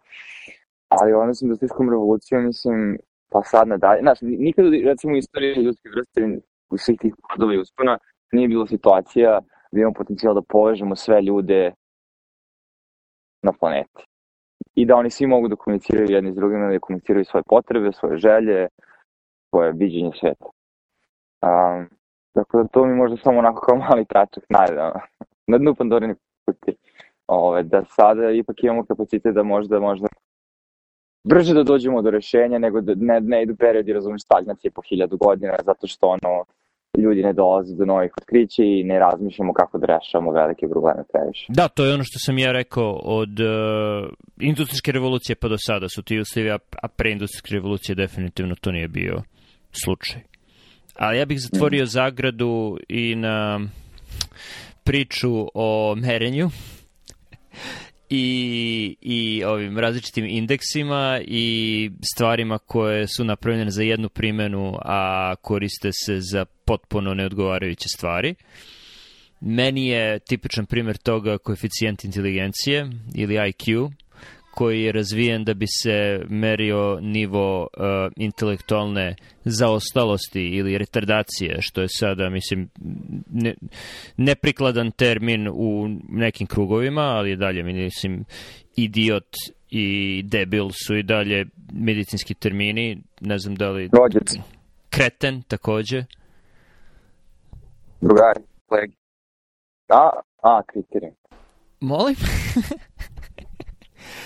Ali 0.88 1.12
ono 1.12 1.34
s 1.34 1.42
industrijskom 1.42 1.90
revolucijom, 1.90 2.44
mislim, 2.44 2.98
pa 3.32 3.42
sad 3.42 3.68
nadalje. 3.68 4.00
Znaš, 4.00 4.18
nikad, 4.20 4.64
recimo, 4.84 5.14
u 5.14 5.16
istoriji 5.16 5.64
ljudske 5.64 5.88
vrste, 5.88 6.38
u 6.70 6.76
svih 6.76 6.98
tih 7.00 7.14
podova 7.28 7.54
i 7.54 7.58
uspona, 7.58 7.98
nije 8.32 8.48
bilo 8.48 8.66
situacija 8.66 9.40
da 9.72 9.80
imamo 9.80 9.94
potencijal 9.94 10.34
da 10.34 10.42
povežemo 10.42 10.96
sve 10.96 11.22
ljude 11.22 11.72
na 13.42 13.52
planeti. 13.60 14.04
I 14.74 14.86
da 14.86 14.96
oni 14.96 15.10
svi 15.10 15.26
mogu 15.26 15.48
da 15.48 15.56
komuniciraju 15.56 16.10
jedni 16.10 16.32
s 16.32 16.34
drugima, 16.34 16.72
da 16.72 16.78
komuniciraju 16.78 17.24
svoje 17.24 17.42
potrebe, 17.48 17.92
svoje 17.92 18.18
želje, 18.18 18.68
svoje 19.48 19.72
viđenje 19.72 20.10
sveta. 20.20 20.46
Um, 21.42 21.88
dakle, 22.34 22.64
to 22.72 22.86
mi 22.86 22.94
možda 22.94 23.16
samo 23.16 23.38
onako 23.38 23.60
kao 23.66 23.76
mali 23.76 24.04
tračak 24.04 24.44
najde, 24.48 24.74
na 25.46 25.58
dnu 25.58 25.74
Pandorine 25.74 26.14
kuti. 26.46 26.76
Ove, 27.26 27.62
da 27.62 27.84
sada 27.84 28.30
ipak 28.30 28.64
imamo 28.64 28.84
kapacitet 28.84 29.34
da 29.34 29.42
možda, 29.42 29.80
možda 29.80 30.06
brže 31.24 31.54
da 31.54 31.62
dođemo 31.62 32.02
do 32.02 32.10
rešenja 32.10 32.58
nego 32.58 32.80
da 32.80 32.92
ne, 32.96 33.20
ne 33.20 33.42
idu 33.42 33.56
periodi, 33.56 33.92
razumeš, 33.92 34.22
stagnacije 34.22 34.70
po 34.70 34.82
hiljadu 34.88 35.16
godina, 35.16 35.56
zato 35.64 35.86
što 35.86 36.06
ono, 36.06 36.44
ljudi 36.98 37.22
ne 37.22 37.32
dolaze 37.32 37.74
do 37.74 37.84
novih 37.84 38.12
otkrića 38.20 38.62
i 38.62 38.84
ne 38.84 38.98
razmišljamo 38.98 39.52
kako 39.52 39.78
da 39.78 39.86
rešavamo 39.86 40.32
velike 40.32 40.68
probleme 40.68 41.02
previše. 41.12 41.46
Da, 41.48 41.68
to 41.68 41.84
je 41.84 41.94
ono 41.94 42.04
što 42.04 42.18
sam 42.18 42.38
ja 42.38 42.52
rekao 42.52 43.00
od 43.04 43.40
uh, 43.40 44.08
industrijske 44.40 44.92
revolucije 44.92 45.36
pa 45.36 45.48
do 45.48 45.56
sada 45.58 45.88
su 45.88 46.02
ti 46.02 46.18
uslovi, 46.18 46.50
a, 46.50 46.58
a 46.82 46.88
pre 46.88 47.12
industrijske 47.12 47.54
revolucije 47.54 47.94
definitivno 47.94 48.54
to 48.60 48.72
nije 48.72 48.88
bio 48.88 49.22
slučaj. 49.84 50.20
Ali 51.00 51.18
ja 51.18 51.24
bih 51.24 51.40
zatvorio 51.40 51.84
mm. 51.84 51.86
zagradu 51.86 52.78
i 52.88 53.14
na 53.14 53.60
priču 54.84 55.46
o 55.54 55.94
merenju 55.94 56.50
i, 58.10 58.96
i 59.00 59.44
ovim 59.44 59.78
različitim 59.78 60.24
indeksima 60.24 61.20
i 61.24 61.90
stvarima 62.14 62.58
koje 62.58 63.06
su 63.06 63.24
napravljene 63.24 63.70
za 63.70 63.82
jednu 63.82 64.08
primenu, 64.08 64.78
a 64.84 65.34
koriste 65.42 65.90
se 65.92 66.20
za 66.20 66.44
potpuno 66.44 67.14
neodgovarajuće 67.14 67.88
stvari. 67.88 68.34
Meni 69.40 69.88
je 69.88 70.18
tipičan 70.18 70.66
primer 70.66 70.96
toga 70.96 71.38
koeficijent 71.38 72.04
inteligencije 72.04 72.90
ili 73.14 73.34
IQ, 73.34 73.92
koji 74.50 74.82
je 74.82 74.92
razvijen 74.92 75.44
da 75.44 75.54
bi 75.54 75.66
se 75.66 76.20
merio 76.28 76.98
nivo 77.00 77.60
uh, 77.62 77.68
intelektualne 78.16 79.16
zaostalosti 79.44 80.42
ili 80.42 80.78
retardacije, 80.78 81.56
što 81.60 81.80
je 81.80 81.88
sada, 81.88 82.30
mislim, 82.30 82.70
ne, 83.30 83.54
neprikladan 84.16 84.90
termin 84.90 85.48
u 85.52 85.88
nekim 86.08 86.46
krugovima, 86.46 87.00
ali 87.00 87.30
je 87.30 87.36
dalje, 87.36 87.62
mislim, 87.62 88.24
idiot 88.76 89.28
i 89.70 90.22
debil 90.24 90.68
su 90.86 90.96
i 90.96 91.02
dalje 91.02 91.46
medicinski 91.72 92.34
termini, 92.34 93.02
ne 93.20 93.38
znam 93.38 93.54
da 93.54 93.70
li... 93.70 93.90
Rođac. 93.92 94.32
Kreten, 94.90 95.42
takođe. 95.42 96.04
Drugari, 98.00 98.40
kolegi. 98.66 98.96
A, 99.88 100.10
a, 100.42 100.62
kriterijum. 100.66 101.14
Molim? 101.80 102.16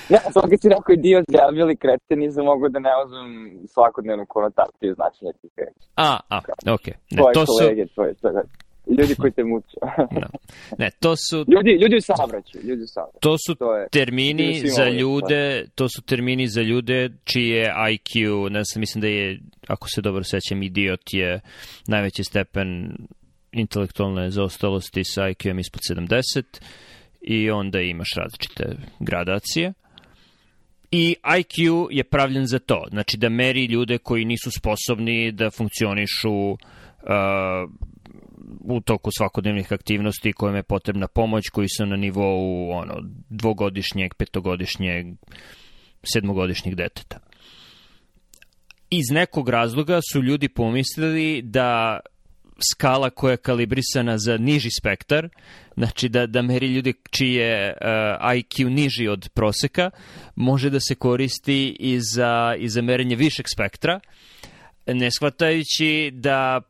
Ne, 0.08 0.18
kad 0.50 0.60
si 0.60 0.68
rekao 0.68 0.92
idiot, 0.92 1.24
ja 1.28 1.50
bili 1.52 1.76
kreten, 1.76 2.18
nisam 2.18 2.44
mogu 2.44 2.68
da 2.68 2.78
ne 2.78 2.90
uzmem 3.04 3.30
svakodnevnu 3.74 4.26
konotaciju 4.28 4.94
značenja 4.94 5.32
tih 5.40 5.50
reći. 5.56 5.84
A, 5.96 6.18
a, 6.28 6.38
okej. 6.38 6.94
Okay. 6.94 7.16
Tvoje 7.16 7.34
to 7.34 7.44
kolege, 7.46 7.86
su... 7.86 7.94
tvoje, 7.94 8.14
tvoje, 8.14 8.42
ljudi 8.98 9.14
koji 9.14 9.32
te 9.32 9.44
muče. 9.44 9.76
no. 10.20 10.28
Ne, 10.78 10.90
to 11.00 11.16
su... 11.16 11.36
Ljudi, 11.36 11.70
ljudi 11.82 11.96
u 11.96 12.00
savraću, 12.00 12.58
ljudi 12.62 12.82
u 12.82 12.86
savraću. 12.86 13.18
To 13.20 13.36
su 13.46 13.54
to 13.54 13.76
je, 13.76 13.88
termini 13.88 14.62
za 14.68 14.88
ljude, 14.88 15.66
to 15.74 15.88
su 15.88 16.02
termini 16.02 16.46
za 16.46 16.62
ljude 16.62 17.10
čije 17.24 17.74
IQ, 17.92 18.48
ne 18.50 18.62
znam, 18.64 18.80
mislim 18.80 19.00
da 19.00 19.06
je, 19.06 19.40
ako 19.68 19.88
se 19.88 20.00
dobro 20.00 20.24
sećam, 20.24 20.62
idiot 20.62 21.00
je 21.12 21.40
najveći 21.86 22.24
stepen 22.24 22.96
intelektualne 23.52 24.30
zaostalosti 24.30 25.04
sa 25.04 25.22
IQ-em 25.22 25.58
ispod 25.58 25.80
70 25.90 26.42
i 27.20 27.50
onda 27.50 27.80
imaš 27.80 28.08
različite 28.16 28.64
gradacije. 29.00 29.72
I 30.96 31.16
IQ 31.22 31.86
je 31.90 32.04
pravljen 32.04 32.46
za 32.46 32.58
to, 32.58 32.84
znači 32.90 33.16
da 33.16 33.28
meri 33.28 33.64
ljude 33.64 33.98
koji 33.98 34.24
nisu 34.24 34.50
sposobni 34.50 35.32
da 35.32 35.50
funkcionišu 35.50 36.50
uh, 36.50 36.58
u 38.60 38.80
toku 38.80 39.10
svakodnevnih 39.18 39.72
aktivnosti 39.72 40.32
kojima 40.32 40.58
je 40.58 40.62
potrebna 40.62 41.08
pomoć, 41.08 41.48
koji 41.48 41.68
su 41.68 41.86
na 41.86 41.96
nivou 41.96 42.70
ono, 42.70 42.94
dvogodišnjeg, 43.28 44.14
petogodišnjeg, 44.14 45.06
sedmogodišnjeg 46.12 46.74
deteta. 46.74 47.18
Iz 48.90 49.10
nekog 49.10 49.48
razloga 49.48 50.00
su 50.12 50.22
ljudi 50.22 50.48
pomislili 50.48 51.42
da 51.42 52.00
skala 52.72 53.10
koja 53.10 53.30
je 53.30 53.36
kalibrisana 53.36 54.18
za 54.18 54.36
niži 54.36 54.68
spektar, 54.80 55.28
znači 55.76 56.08
da, 56.08 56.26
da 56.26 56.42
meri 56.42 56.66
ljudi 56.66 56.94
čiji 57.10 57.32
je 57.32 57.76
uh, 57.80 57.86
IQ 58.34 58.68
niži 58.68 59.08
od 59.08 59.28
proseka, 59.34 59.90
može 60.34 60.70
da 60.70 60.80
se 60.80 60.94
koristi 60.94 61.76
i 61.80 62.00
za, 62.00 62.54
i 62.58 62.68
za 62.68 62.82
merenje 62.82 63.16
višeg 63.16 63.46
spektra, 63.54 64.00
ne 64.86 65.10
shvatajući 65.10 66.10
da 66.14 66.60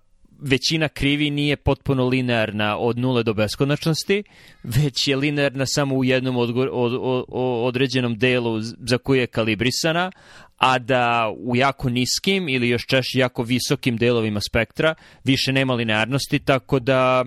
većina 0.41 0.89
krivi 0.89 1.31
nije 1.31 1.57
potpuno 1.57 2.09
linearna 2.09 2.77
od 2.79 2.99
nule 2.99 3.23
do 3.23 3.35
beskonačnosti, 3.35 4.23
već 4.63 5.09
je 5.09 5.17
linearna 5.17 5.67
samo 5.67 5.95
u 5.95 6.05
jednom 6.05 6.37
od, 6.37 6.51
od, 6.73 6.99
od, 7.01 7.25
određenom 7.67 8.19
delu 8.19 8.61
za 8.61 8.99
koje 8.99 9.21
je 9.21 9.27
kalibrisana, 9.27 10.11
a 10.57 10.79
da 10.79 11.33
u 11.39 11.57
jako 11.57 11.91
niskim 11.91 12.49
ili 12.49 12.69
još 12.69 12.87
češće 12.87 13.19
jako 13.19 13.43
visokim 13.43 13.97
delovima 13.97 14.41
spektra 14.41 14.95
više 15.25 15.53
nema 15.53 15.75
linearnosti, 15.75 16.39
tako 16.39 16.81
da, 16.81 17.25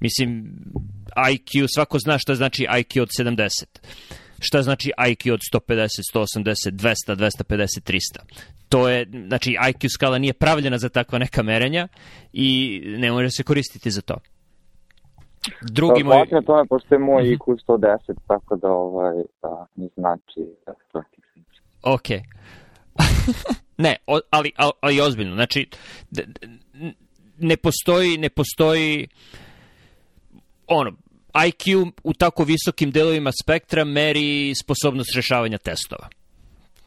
mislim, 0.00 0.52
IQ, 1.16 1.66
svako 1.74 1.98
zna 1.98 2.18
šta 2.18 2.34
znači 2.34 2.66
IQ 2.70 3.00
od 3.00 3.08
70 3.18 3.64
šta 4.40 4.62
znači 4.62 4.92
IQ 4.98 5.32
od 5.32 5.40
150, 5.54 5.88
180, 6.14 6.70
200, 6.70 7.14
250, 7.14 7.92
300. 7.92 7.98
To 8.68 8.88
je, 8.88 9.06
znači, 9.26 9.56
IQ 9.60 9.88
skala 9.88 10.18
nije 10.18 10.32
pravljena 10.32 10.78
za 10.78 10.88
takva 10.88 11.18
neka 11.18 11.42
merenja 11.42 11.88
i 12.32 12.80
ne 12.98 13.12
može 13.12 13.30
se 13.30 13.42
koristiti 13.42 13.90
za 13.90 14.00
to. 14.00 14.14
Drugi 15.62 16.04
moj... 16.04 16.12
Hvala 16.12 16.26
na 16.30 16.42
tome, 16.42 16.66
pošto 16.68 16.94
je 16.94 16.98
moj 16.98 17.22
IQ 17.22 17.56
110, 17.68 17.98
tako 18.26 18.56
da 18.56 18.68
ovaj, 18.68 19.16
da, 19.42 19.66
ne 19.76 19.88
znači 19.96 20.40
da 20.66 20.72
to 20.92 21.02
Ok. 21.82 22.08
ne, 23.84 23.96
o, 24.06 24.20
ali, 24.30 24.52
ali, 24.56 24.72
ali 24.80 25.00
ozbiljno, 25.00 25.34
znači, 25.34 25.68
ne 27.38 27.56
postoji, 27.56 28.18
ne 28.18 28.28
postoji 28.28 29.08
ono, 30.66 30.92
IQ 31.34 31.92
u 32.04 32.12
tako 32.12 32.44
visokim 32.44 32.90
delovima 32.90 33.30
spektra 33.42 33.84
meri 33.84 34.52
sposobnost 34.54 35.16
rešavanja 35.16 35.58
testova. 35.58 36.08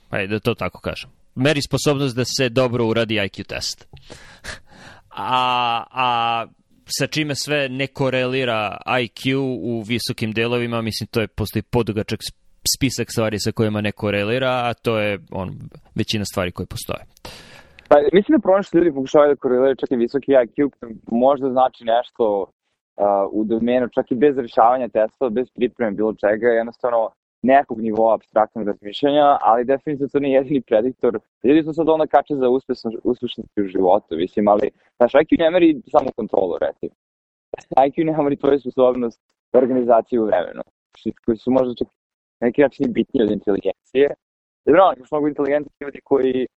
Ajde 0.09 0.27
da 0.27 0.39
to 0.39 0.53
tako 0.53 0.79
kažem. 0.79 1.09
Meri 1.35 1.61
sposobnost 1.61 2.15
da 2.15 2.25
se 2.25 2.49
dobro 2.49 2.85
uradi 2.85 3.15
IQ 3.15 3.43
test. 3.43 3.87
a, 5.09 5.83
a 5.91 6.45
sa 6.85 7.07
čime 7.07 7.35
sve 7.35 7.69
ne 7.69 7.87
korelira 7.87 8.77
IQ 8.85 9.37
u 9.61 9.83
visokim 9.87 10.31
delovima, 10.31 10.81
mislim 10.81 11.07
to 11.07 11.21
je 11.21 11.27
postoji 11.27 11.63
podugačak 11.63 12.19
spisak 12.75 13.11
stvari 13.11 13.39
sa 13.39 13.51
kojima 13.51 13.81
ne 13.81 13.91
korelira, 13.91 14.51
a 14.51 14.73
to 14.73 14.99
je 14.99 15.19
on, 15.31 15.49
većina 15.95 16.25
stvari 16.25 16.51
koje 16.51 16.65
postoje. 16.65 17.03
Pa, 17.89 17.95
mislim 18.13 18.39
da 18.39 18.63
što 18.63 18.77
ljudi 18.77 18.93
pokušavaju 18.93 19.35
da 19.35 19.39
koreliraju 19.39 19.75
čak 19.75 19.91
i 19.91 19.95
visoki 19.95 20.31
IQ, 20.31 20.71
možda 21.11 21.49
znači 21.49 21.83
nešto 21.83 22.51
u 23.31 23.43
domenu, 23.43 23.89
čak 23.89 24.11
i 24.11 24.15
bez 24.15 24.37
rešavanja 24.37 24.87
testova, 24.87 25.29
bez 25.29 25.49
pripreme 25.49 25.91
bilo 25.91 26.13
čega, 26.13 26.47
jednostavno 26.47 27.09
nekog 27.41 27.81
nivoa 27.81 28.13
abstraktnog 28.13 28.67
razmišljanja, 28.67 29.37
ali 29.41 29.65
definitivno 29.65 30.09
to 30.09 30.19
nije 30.19 30.35
jedini 30.35 30.61
prediktor. 30.61 31.19
Ljudi 31.43 31.65
to 31.65 31.73
sad 31.73 31.89
onda 31.89 32.07
kače 32.07 32.35
za 32.35 32.49
uspešnost, 32.49 32.97
uspešnosti 33.03 33.61
u 33.61 33.67
životu, 33.67 34.15
mislim, 34.15 34.47
ali 34.47 34.69
znaš, 34.97 35.11
IQ 35.13 35.39
ne 35.39 35.51
meri 35.51 35.81
samo 35.91 36.09
kontrolu, 36.15 36.57
recimo. 36.61 36.91
IQ 37.77 38.05
ne 38.05 38.23
meri 38.23 38.35
tvoju 38.35 38.59
sposobnost 38.59 39.21
organizacije 39.53 40.21
u 40.21 40.25
vremenu, 40.25 40.61
koji 41.25 41.37
su 41.37 41.51
možda 41.51 41.75
čak 41.75 41.87
neki 42.39 42.61
način 42.61 42.93
bitniji 42.93 43.23
od 43.23 43.31
inteligencije. 43.31 44.07
No, 44.65 44.93
još 44.97 45.11
mnogo 45.11 45.27
inteligentnih 45.27 45.73
ljudi 45.81 45.99
koji 46.03 46.47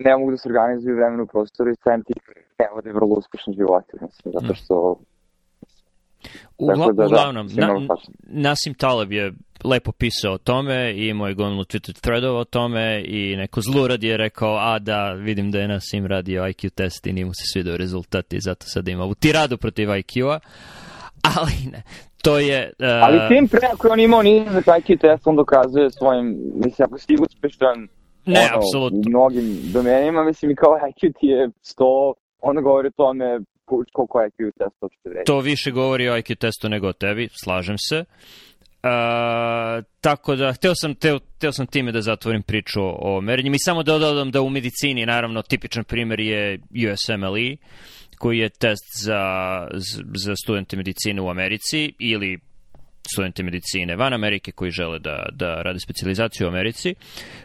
ne 0.00 0.16
mogu 0.16 0.30
da 0.30 0.36
se 0.36 0.48
organizuju 0.48 0.94
u 0.94 0.96
vremenu 0.96 1.26
prostoru 1.26 1.70
i 1.70 1.74
sam 1.74 2.02
ti 2.02 2.12
ne 2.58 2.68
vode 2.74 2.92
vrlo 2.92 3.14
uspešni 3.16 3.54
život, 3.54 3.84
mislim, 3.92 4.32
zato 4.32 4.54
što 4.54 4.98
Ugla, 6.58 6.92
da, 6.92 7.04
uglavnom, 7.04 7.48
da, 7.48 7.66
na, 7.66 7.86
Nasim 8.28 8.74
Taleb 8.74 9.12
je 9.12 9.32
lepo 9.64 9.92
pisao 9.92 10.32
o 10.32 10.38
tome 10.38 10.92
i 10.92 11.08
imao 11.08 11.28
je 11.28 11.34
gomilu 11.34 11.64
Twitter 11.64 12.00
threadova 12.00 12.40
o 12.40 12.44
tome 12.44 13.02
i 13.06 13.36
neko 13.36 13.60
zlurad 13.60 14.04
je 14.04 14.16
rekao, 14.16 14.56
a 14.56 14.78
da, 14.78 15.12
vidim 15.12 15.50
da 15.50 15.58
je 15.58 15.68
Nasim 15.68 16.06
radio 16.06 16.42
IQ 16.42 16.70
test 16.70 17.06
i 17.06 17.12
nije 17.12 17.24
mu 17.24 17.34
se 17.34 17.44
svidao 17.52 17.76
rezultat 17.76 18.32
i 18.32 18.40
zato 18.40 18.66
sad 18.66 18.88
ima 18.88 19.04
u 19.04 19.14
tiradu 19.14 19.56
protiv 19.56 19.88
IQ-a, 19.88 20.38
ali 21.36 21.52
ne, 21.72 21.82
to 22.22 22.38
je... 22.38 22.72
Uh... 22.78 22.86
Ali 23.02 23.28
tim 23.28 23.48
pre 23.48 23.68
ako 23.72 23.88
on 23.88 24.00
imao 24.00 24.22
nizak 24.22 24.66
IQ 24.66 25.00
test, 25.00 25.26
on 25.26 25.36
dokazuje 25.36 25.90
svojim, 25.90 26.36
mislim, 26.54 26.86
ako 26.86 26.98
si 26.98 27.16
uspešan 27.20 27.88
ne, 28.26 28.40
ono, 28.40 28.58
apsolutno. 28.58 28.98
u 29.06 29.10
mnogim 29.10 29.58
domenima, 29.72 30.24
mislim, 30.24 30.50
i 30.50 30.54
kao 30.54 30.78
IQ 30.88 31.12
ti 31.20 31.26
je 31.26 31.48
100, 31.48 32.12
onda 32.40 32.60
govori 32.60 32.88
o 32.88 32.96
tome 32.96 33.40
koliko 33.66 34.18
IQ 34.18 34.52
test 34.58 34.82
uopšte 34.82 35.08
vredi. 35.08 35.24
To 35.26 35.40
više 35.40 35.70
govori 35.70 36.08
o 36.08 36.16
IQ 36.16 36.38
testu 36.38 36.68
nego 36.68 36.88
o 36.88 36.92
tebi, 36.92 37.28
slažem 37.44 37.78
se. 37.78 38.04
Uh, 38.86 39.84
tako 40.00 40.36
da, 40.36 40.52
hteo 40.52 40.74
sam, 40.74 40.94
teo, 40.94 41.18
teo 41.38 41.52
sam 41.52 41.66
time 41.66 41.92
da 41.92 42.00
zatvorim 42.00 42.42
priču 42.42 42.80
o, 42.82 42.98
o 43.00 43.20
merenjima 43.20 43.56
i 43.56 43.58
samo 43.58 43.82
da 43.82 43.98
dodam 43.98 44.30
da 44.30 44.42
u 44.42 44.50
medicini, 44.50 45.06
naravno, 45.06 45.42
tipičan 45.42 45.84
primer 45.84 46.20
je 46.20 46.58
USMLE, 46.92 47.56
koji 48.18 48.38
je 48.38 48.48
test 48.48 49.04
za, 49.04 49.20
za 50.14 50.36
studente 50.44 50.76
medicine 50.76 51.22
u 51.22 51.28
Americi 51.28 51.92
ili 51.98 52.38
studente 53.12 53.42
medicine 53.42 53.96
van 53.96 54.12
Amerike 54.12 54.52
koji 54.52 54.70
žele 54.70 54.98
da, 54.98 55.26
da 55.32 55.62
rade 55.62 55.80
specializaciju 55.80 56.46
u 56.46 56.50
Americi, 56.50 56.94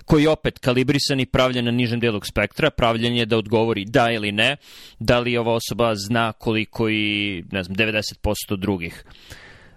koji 0.05 0.23
je 0.23 0.29
opet 0.29 0.59
kalibrisan 0.59 1.19
i 1.19 1.25
pravljen 1.25 1.65
na 1.65 1.71
nižem 1.71 1.99
delu 1.99 2.21
spektra, 2.23 2.69
pravljen 2.69 3.15
je 3.15 3.25
da 3.25 3.37
odgovori 3.37 3.85
da 3.85 4.11
ili 4.11 4.31
ne, 4.31 4.57
da 4.99 5.19
li 5.19 5.37
ova 5.37 5.53
osoba 5.53 5.95
zna 5.95 6.33
koliko 6.33 6.89
i, 6.89 7.43
ne 7.51 7.63
znam, 7.63 7.75
90% 7.75 8.57
drugih 8.57 9.03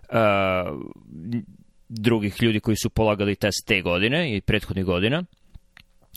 uh, 0.08 0.16
drugih 1.88 2.42
ljudi 2.42 2.60
koji 2.60 2.76
su 2.76 2.90
polagali 2.90 3.36
test 3.36 3.66
te 3.66 3.82
godine 3.82 4.36
i 4.36 4.40
prethodnih 4.40 4.84
godina 4.84 5.24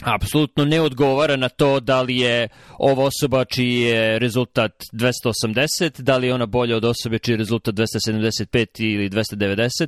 apsolutno 0.04 0.66
ne 0.66 0.82
odgovara 0.82 1.36
na 1.36 1.50
to 1.50 1.80
da 1.80 2.02
li 2.02 2.18
je 2.18 2.48
ova 2.80 3.04
osoba 3.04 3.46
čiji 3.46 3.82
je 3.82 4.20
rezultat 4.20 4.84
280, 4.94 6.02
da 6.02 6.18
li 6.18 6.28
je 6.28 6.34
ona 6.34 6.46
bolja 6.46 6.78
od 6.78 6.86
osobe 6.86 7.20
čiji 7.20 7.34
je 7.34 7.38
rezultat 7.38 7.76
275 7.76 8.66
ili 8.78 9.10
290 9.10 9.88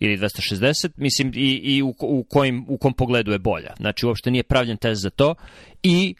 ili 0.00 0.16
260, 0.16 0.90
mislim 0.96 1.32
i, 1.34 1.60
i 1.64 1.82
u, 1.82 1.94
u, 2.00 2.24
kojim, 2.24 2.64
u 2.68 2.78
kom 2.78 2.92
pogledu 2.92 3.32
je 3.32 3.38
bolja. 3.38 3.74
Znači 3.76 4.06
uopšte 4.06 4.30
nije 4.30 4.42
pravljen 4.42 4.76
test 4.76 5.02
za 5.02 5.10
to 5.10 5.34
i 5.82 6.14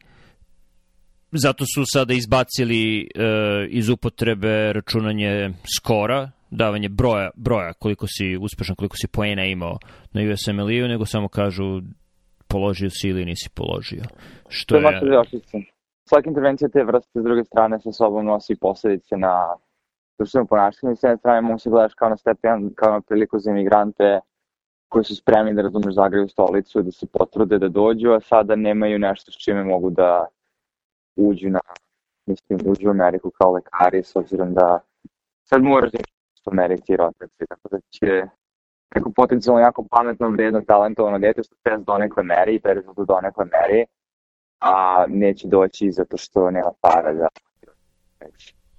zato 1.32 1.64
su 1.74 1.84
sada 1.86 2.14
izbacili 2.14 3.00
e, 3.00 3.06
iz 3.68 3.88
upotrebe 3.88 4.72
računanje 4.72 5.50
skora 5.76 6.30
davanje 6.50 6.88
broja, 6.88 7.30
broja 7.34 7.72
koliko 7.72 8.06
si 8.06 8.36
uspešan, 8.40 8.76
koliko 8.76 8.96
si 8.96 9.06
poena 9.06 9.44
imao 9.44 9.78
na 10.12 10.32
USMLE-u, 10.32 10.88
nego 10.88 11.06
samo 11.06 11.28
kažu 11.28 11.82
položio 12.50 12.90
si 12.90 13.08
ili 13.08 13.24
nisi 13.24 13.48
položio. 13.54 14.04
Što 14.48 14.74
to 14.74 14.80
je... 14.80 15.40
Svaka 16.08 16.28
intervencija 16.28 16.68
te 16.68 16.84
vrste 16.84 17.20
s 17.20 17.24
druge 17.24 17.44
strane 17.44 17.80
sa 17.80 17.92
sobom 17.92 18.26
nosi 18.26 18.56
posledice 18.60 19.16
na 19.16 19.34
društveno 20.18 20.46
ponašanje. 20.46 20.96
S 20.96 21.02
jedne 21.02 21.16
strane 21.16 21.40
mogu 21.40 21.58
se 21.58 21.70
gledaš 21.70 21.94
kao 21.94 22.08
na 22.08 22.16
stepen, 22.16 22.70
kao 22.74 22.92
na 22.92 23.00
priliku 23.00 23.38
za 23.38 23.50
imigrante 23.50 24.20
koji 24.88 25.04
su 25.04 25.16
spremni 25.16 25.54
da 25.54 25.62
razumeš 25.62 25.94
zagraju 25.94 26.28
stolicu, 26.28 26.82
da 26.82 26.90
se 26.90 27.06
potrude 27.06 27.58
da 27.58 27.68
dođu, 27.68 28.10
a 28.10 28.20
sada 28.20 28.56
nemaju 28.56 28.98
nešto 28.98 29.32
s 29.32 29.36
čime 29.44 29.64
mogu 29.64 29.90
da 29.90 30.26
uđu 31.16 31.50
na, 31.50 31.60
mislim, 32.26 32.58
uđu 32.66 32.88
u 32.88 32.90
Ameriku 32.90 33.30
kao 33.30 33.52
lekari, 33.52 34.02
s 34.02 34.16
obzirom 34.16 34.54
da 34.54 34.80
sad 35.44 35.62
moraš 35.62 35.92
da 35.92 35.98
u 36.46 36.50
Americi 36.50 36.92
i 36.92 36.96
rotaci, 36.96 37.44
tako 37.48 37.68
da 37.70 37.78
će 37.80 38.28
neko 38.94 39.10
potencijalno 39.16 39.60
jako 39.60 39.84
pametno, 39.90 40.28
vredno, 40.28 40.60
talentovano 40.60 41.18
dete 41.18 41.42
što 41.42 41.56
test 41.62 41.84
donekle 41.86 42.22
meri 42.22 42.54
i 42.54 42.60
period 42.60 42.84
do 42.96 43.04
donekle 43.04 43.44
meri, 43.44 43.84
a 44.60 45.04
neće 45.08 45.48
doći 45.48 45.90
zato 45.90 46.16
što 46.16 46.50
nema 46.50 46.70
para 46.80 47.12
da 47.12 47.28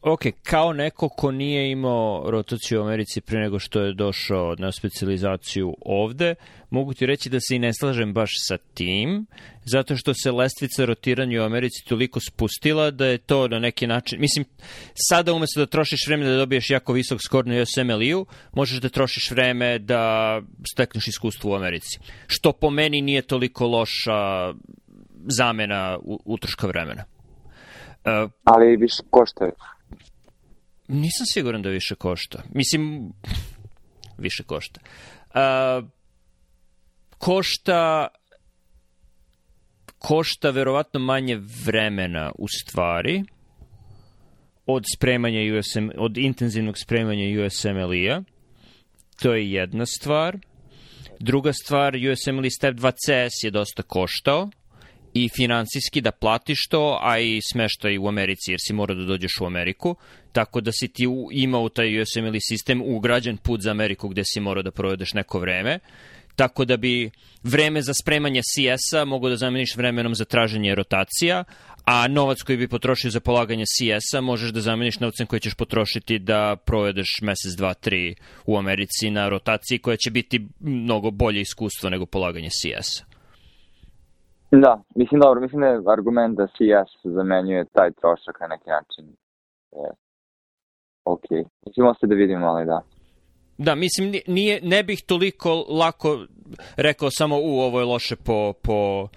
Ok, 0.03 0.21
kao 0.43 0.73
neko 0.73 1.09
ko 1.09 1.31
nije 1.31 1.71
imao 1.71 2.23
rotaciju 2.31 2.79
u 2.79 2.83
Americi 2.83 3.21
pre 3.21 3.39
nego 3.39 3.59
što 3.59 3.81
je 3.81 3.93
došao 3.93 4.55
na 4.57 4.71
specializaciju 4.71 5.73
ovde, 5.81 6.35
mogu 6.69 6.93
ti 6.93 7.05
reći 7.05 7.29
da 7.29 7.39
se 7.39 7.55
i 7.55 7.59
ne 7.59 7.73
slažem 7.73 8.13
baš 8.13 8.31
sa 8.47 8.57
tim, 8.57 9.25
zato 9.65 9.95
što 9.95 10.13
se 10.13 10.31
lestvica 10.31 10.85
rotiranja 10.85 11.41
u 11.41 11.45
Americi 11.45 11.85
toliko 11.89 12.19
spustila 12.19 12.91
da 12.91 13.05
je 13.05 13.17
to 13.17 13.47
na 13.47 13.59
neki 13.59 13.87
način, 13.87 14.19
mislim, 14.19 14.45
sada 15.09 15.33
umesto 15.33 15.59
da 15.59 15.65
trošiš 15.65 16.07
vreme 16.07 16.25
da 16.25 16.37
dobiješ 16.37 16.69
jako 16.69 16.93
visok 16.93 17.19
skor 17.21 17.47
na 17.47 17.61
USMLE-u, 17.61 18.25
možeš 18.53 18.81
da 18.81 18.89
trošiš 18.89 19.31
vreme 19.31 19.79
da 19.79 20.41
stekneš 20.73 21.07
iskustvo 21.07 21.51
u 21.51 21.55
Americi. 21.55 21.99
Što 22.27 22.51
po 22.51 22.69
meni 22.69 23.01
nije 23.01 23.21
toliko 23.21 23.67
loša 23.67 24.53
zamena 25.27 25.97
utroška 26.25 26.67
vremena. 26.67 27.03
Uh, 28.05 28.31
Ali 28.43 28.77
više 28.77 29.03
košta 29.09 29.49
Nisam 30.91 31.25
siguran 31.33 31.61
da 31.61 31.69
više 31.69 31.95
košta. 31.95 32.43
Mislim, 32.53 33.13
više 34.17 34.43
košta. 34.43 34.79
Uh, 35.29 35.89
košta 37.17 38.07
košta 39.99 40.49
verovatno 40.49 40.99
manje 40.99 41.41
vremena 41.65 42.31
u 42.37 42.47
stvari 42.47 43.23
od 44.65 44.83
spremanja 44.97 45.39
USM, 45.59 45.89
od 45.97 46.17
intenzivnog 46.17 46.77
spremanja 46.77 47.45
USMLE-a. 47.45 48.21
To 49.21 49.33
je 49.33 49.51
jedna 49.51 49.85
stvar. 49.85 50.37
Druga 51.19 51.53
stvar, 51.53 51.95
USMLE 52.11 52.49
Step 52.49 52.75
2 52.75 52.91
CS 52.91 53.43
je 53.43 53.51
dosta 53.51 53.83
koštao 53.83 54.49
i 55.13 55.29
financijski 55.35 56.01
da 56.01 56.11
platiš 56.11 56.67
to, 56.67 56.99
a 57.01 57.19
i 57.19 57.39
smeštaj 57.51 57.97
u 57.97 58.07
Americi, 58.07 58.51
jer 58.51 58.59
si 58.67 58.73
mora 58.73 58.93
da 58.93 59.03
dođeš 59.03 59.31
u 59.41 59.45
Ameriku, 59.45 59.95
tako 60.31 60.61
da 60.61 60.71
si 60.71 60.87
ti 60.87 61.05
imao 61.31 61.69
taj 61.69 62.01
USMLE 62.01 62.39
sistem 62.39 62.81
ugrađen 62.85 63.37
put 63.37 63.61
za 63.61 63.71
Ameriku 63.71 64.07
gde 64.07 64.21
si 64.25 64.39
morao 64.39 64.63
da 64.63 64.71
provedeš 64.71 65.13
neko 65.13 65.39
vreme, 65.39 65.79
tako 66.35 66.65
da 66.65 66.77
bi 66.77 67.11
vreme 67.43 67.81
za 67.81 67.93
spremanje 67.93 68.41
CS-a 68.41 69.05
mogo 69.05 69.29
da 69.29 69.35
zameniš 69.35 69.75
vremenom 69.75 70.15
za 70.15 70.25
traženje 70.25 70.75
rotacija, 70.75 71.43
a 71.85 72.07
novac 72.07 72.41
koji 72.41 72.57
bi 72.57 72.67
potrošio 72.67 73.11
za 73.11 73.19
polaganje 73.19 73.65
CS-a 73.65 74.21
možeš 74.21 74.49
da 74.49 74.61
zameniš 74.61 74.99
novcem 74.99 75.27
koji 75.27 75.39
ćeš 75.39 75.53
potrošiti 75.53 76.19
da 76.19 76.55
provedeš 76.65 77.19
mesec, 77.21 77.53
dva, 77.57 77.73
tri 77.73 78.15
u 78.45 78.57
Americi 78.57 79.09
na 79.09 79.29
rotaciji 79.29 79.79
koja 79.79 79.97
će 79.97 80.11
biti 80.11 80.47
mnogo 80.59 81.11
bolje 81.11 81.41
iskustvo 81.41 81.89
nego 81.89 82.05
polaganje 82.05 82.49
CS-a. 82.49 83.10
Da, 84.51 84.83
mislim 84.95 85.21
dobro, 85.21 85.41
mislim 85.41 85.61
da 85.61 85.67
je 85.67 85.81
argument 85.87 86.37
da 86.37 86.47
CS 86.47 86.91
zamenjuje 87.03 87.65
taj 87.65 87.91
trošak 87.91 88.39
na 88.39 88.47
neki 88.47 88.69
način. 88.69 89.05
Je, 89.71 89.89
ok, 91.05 91.25
mislim 91.65 91.93
se 91.99 92.07
da 92.07 92.15
vidimo, 92.15 92.47
ali 92.47 92.65
da. 92.65 92.81
Da, 93.57 93.75
mislim, 93.75 94.11
nije, 94.27 94.59
ne 94.63 94.83
bih 94.83 95.03
toliko 95.07 95.49
lako 95.69 96.25
rekao 96.77 97.09
samo 97.11 97.35
u 97.35 97.59
ovo 97.59 97.79
je 97.79 97.85
loše 97.85 98.15
po, 98.15 98.53
po 98.63 99.07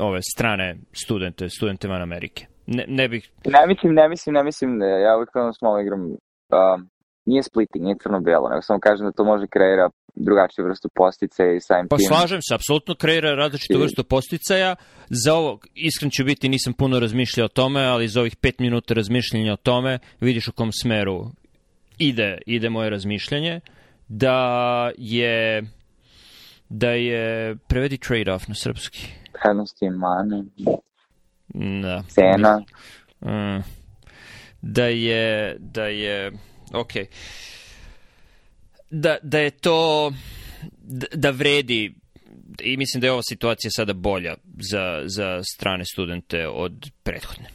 ove 0.00 0.20
strane 0.34 0.76
studente, 0.92 1.48
studente 1.48 1.88
van 1.88 2.02
Amerike. 2.02 2.46
Ne, 2.66 2.84
ne 2.88 3.08
bih... 3.08 3.30
Ne 3.44 3.66
mislim, 3.66 3.94
ne 3.94 4.08
mislim, 4.08 4.34
ne 4.34 4.44
mislim, 4.44 4.82
ja 4.82 5.16
uvijek 5.16 5.30
s 5.58 5.62
malo 5.62 5.80
igram, 5.80 6.02
um, 6.04 6.88
nije 7.24 7.42
splitting, 7.42 7.84
nije 7.84 7.96
crno-belo, 8.02 8.48
nego 8.48 8.62
samo 8.62 8.80
kažem 8.80 9.06
da 9.06 9.12
to 9.12 9.24
može 9.24 9.46
kreira 9.46 9.90
drugačiju 10.14 10.64
vrstu 10.64 10.88
posticaja 10.94 11.54
i 11.54 11.60
samim 11.60 11.88
pa 11.88 11.96
tim... 11.96 12.06
Pa 12.08 12.16
slažem 12.16 12.40
se, 12.42 12.54
apsolutno 12.54 12.94
kreira 12.94 13.34
različitu 13.34 13.78
I... 13.78 13.82
vrstu 13.82 14.04
posticaja. 14.04 14.76
Za 15.24 15.34
ovo, 15.34 15.60
iskren 15.74 16.10
ću 16.10 16.24
biti, 16.24 16.48
nisam 16.48 16.72
puno 16.72 17.00
razmišljao 17.00 17.44
o 17.44 17.48
tome, 17.48 17.84
ali 17.84 18.08
za 18.08 18.20
ovih 18.20 18.36
pet 18.36 18.58
minuta 18.58 18.94
razmišljanja 18.94 19.52
o 19.52 19.56
tome 19.56 19.98
vidiš 20.20 20.48
u 20.48 20.52
kom 20.52 20.72
smeru 20.72 21.30
ide, 21.98 22.38
ide 22.46 22.70
moje 22.70 22.90
razmišljanje, 22.90 23.60
da 24.08 24.90
je 24.96 25.62
da 26.68 26.90
je 26.90 27.56
prevedi 27.68 27.98
trade-off 27.98 28.48
na 28.48 28.54
srpski. 28.54 29.08
Prednosti 29.42 29.90
mane. 29.90 30.44
Da. 31.82 32.02
Cena. 32.08 32.62
Mm. 33.20 33.62
Da 34.62 34.84
je, 34.84 35.56
da 35.58 35.84
je, 35.84 36.32
ok. 36.74 36.92
Da, 38.94 39.16
da 39.22 39.38
je 39.38 39.50
to, 39.50 40.12
da 41.14 41.30
vredi 41.30 41.94
i 42.60 42.76
mislim 42.76 43.00
da 43.00 43.06
je 43.06 43.12
ova 43.12 43.22
situacija 43.22 43.70
sada 43.76 43.92
bolja 43.92 44.34
za, 44.70 45.02
za 45.04 45.42
strane 45.54 45.84
studente 45.84 46.48
od 46.48 46.90
prethodne. 47.02 47.48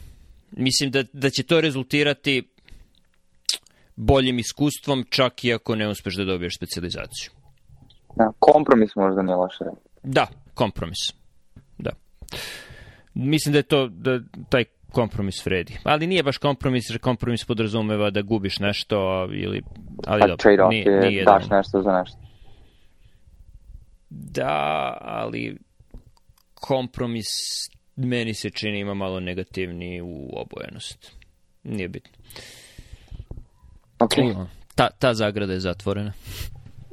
Mislim 0.50 0.90
da, 0.90 1.04
da 1.12 1.30
će 1.30 1.42
to 1.42 1.60
rezultirati 1.60 2.48
boljim 3.96 4.38
iskustvom, 4.38 5.04
čak 5.10 5.44
i 5.44 5.54
ako 5.54 5.74
ne 5.74 5.88
uspeš 5.88 6.16
da 6.16 6.24
dobiješ 6.24 6.56
specializaciju. 6.56 7.30
Da, 8.16 8.32
kompromis 8.38 8.90
možda 8.96 9.22
nije 9.22 9.36
loše. 9.36 9.64
Da, 10.02 10.26
kompromis. 10.54 10.98
Da. 11.78 11.90
Mislim 13.14 13.52
da 13.52 13.58
je 13.58 13.62
to, 13.62 13.88
da 13.88 14.20
taj 14.48 14.64
kompromis 14.92 15.46
vredi. 15.46 15.78
Ali 15.84 16.06
nije 16.06 16.22
baš 16.22 16.38
kompromis, 16.38 16.90
jer 16.90 16.98
kompromis 16.98 17.44
podrazumeva 17.44 18.10
da 18.10 18.22
gubiš 18.22 18.58
nešto, 18.58 19.28
ili, 19.32 19.62
ali 20.06 20.20
pa 20.20 20.26
dobro. 20.26 20.50
trade-off 20.50 20.70
nije, 20.70 20.84
je 20.84 21.08
nije 21.08 21.24
daš 21.24 21.48
da, 21.48 21.56
nešto 21.56 21.82
za 21.82 21.92
nešto. 21.92 22.18
Da, 24.10 24.96
ali 25.00 25.58
kompromis 26.54 27.26
meni 27.96 28.34
se 28.34 28.50
čini 28.50 28.80
ima 28.80 28.94
malo 28.94 29.20
negativni 29.20 30.00
u 30.02 30.30
obojenost. 30.36 31.16
Nije 31.62 31.88
bitno. 31.88 32.12
Ok. 33.98 34.12
Ta, 34.74 34.90
ta 34.90 35.14
zagrada 35.14 35.52
je 35.52 35.60
zatvorena. 35.60 36.12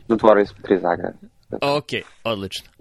Zatvorili 0.08 0.48
smo 0.48 0.58
tri 0.64 0.80
zagrade. 0.80 1.18
Ok, 1.62 1.90
odlično. 2.24 2.75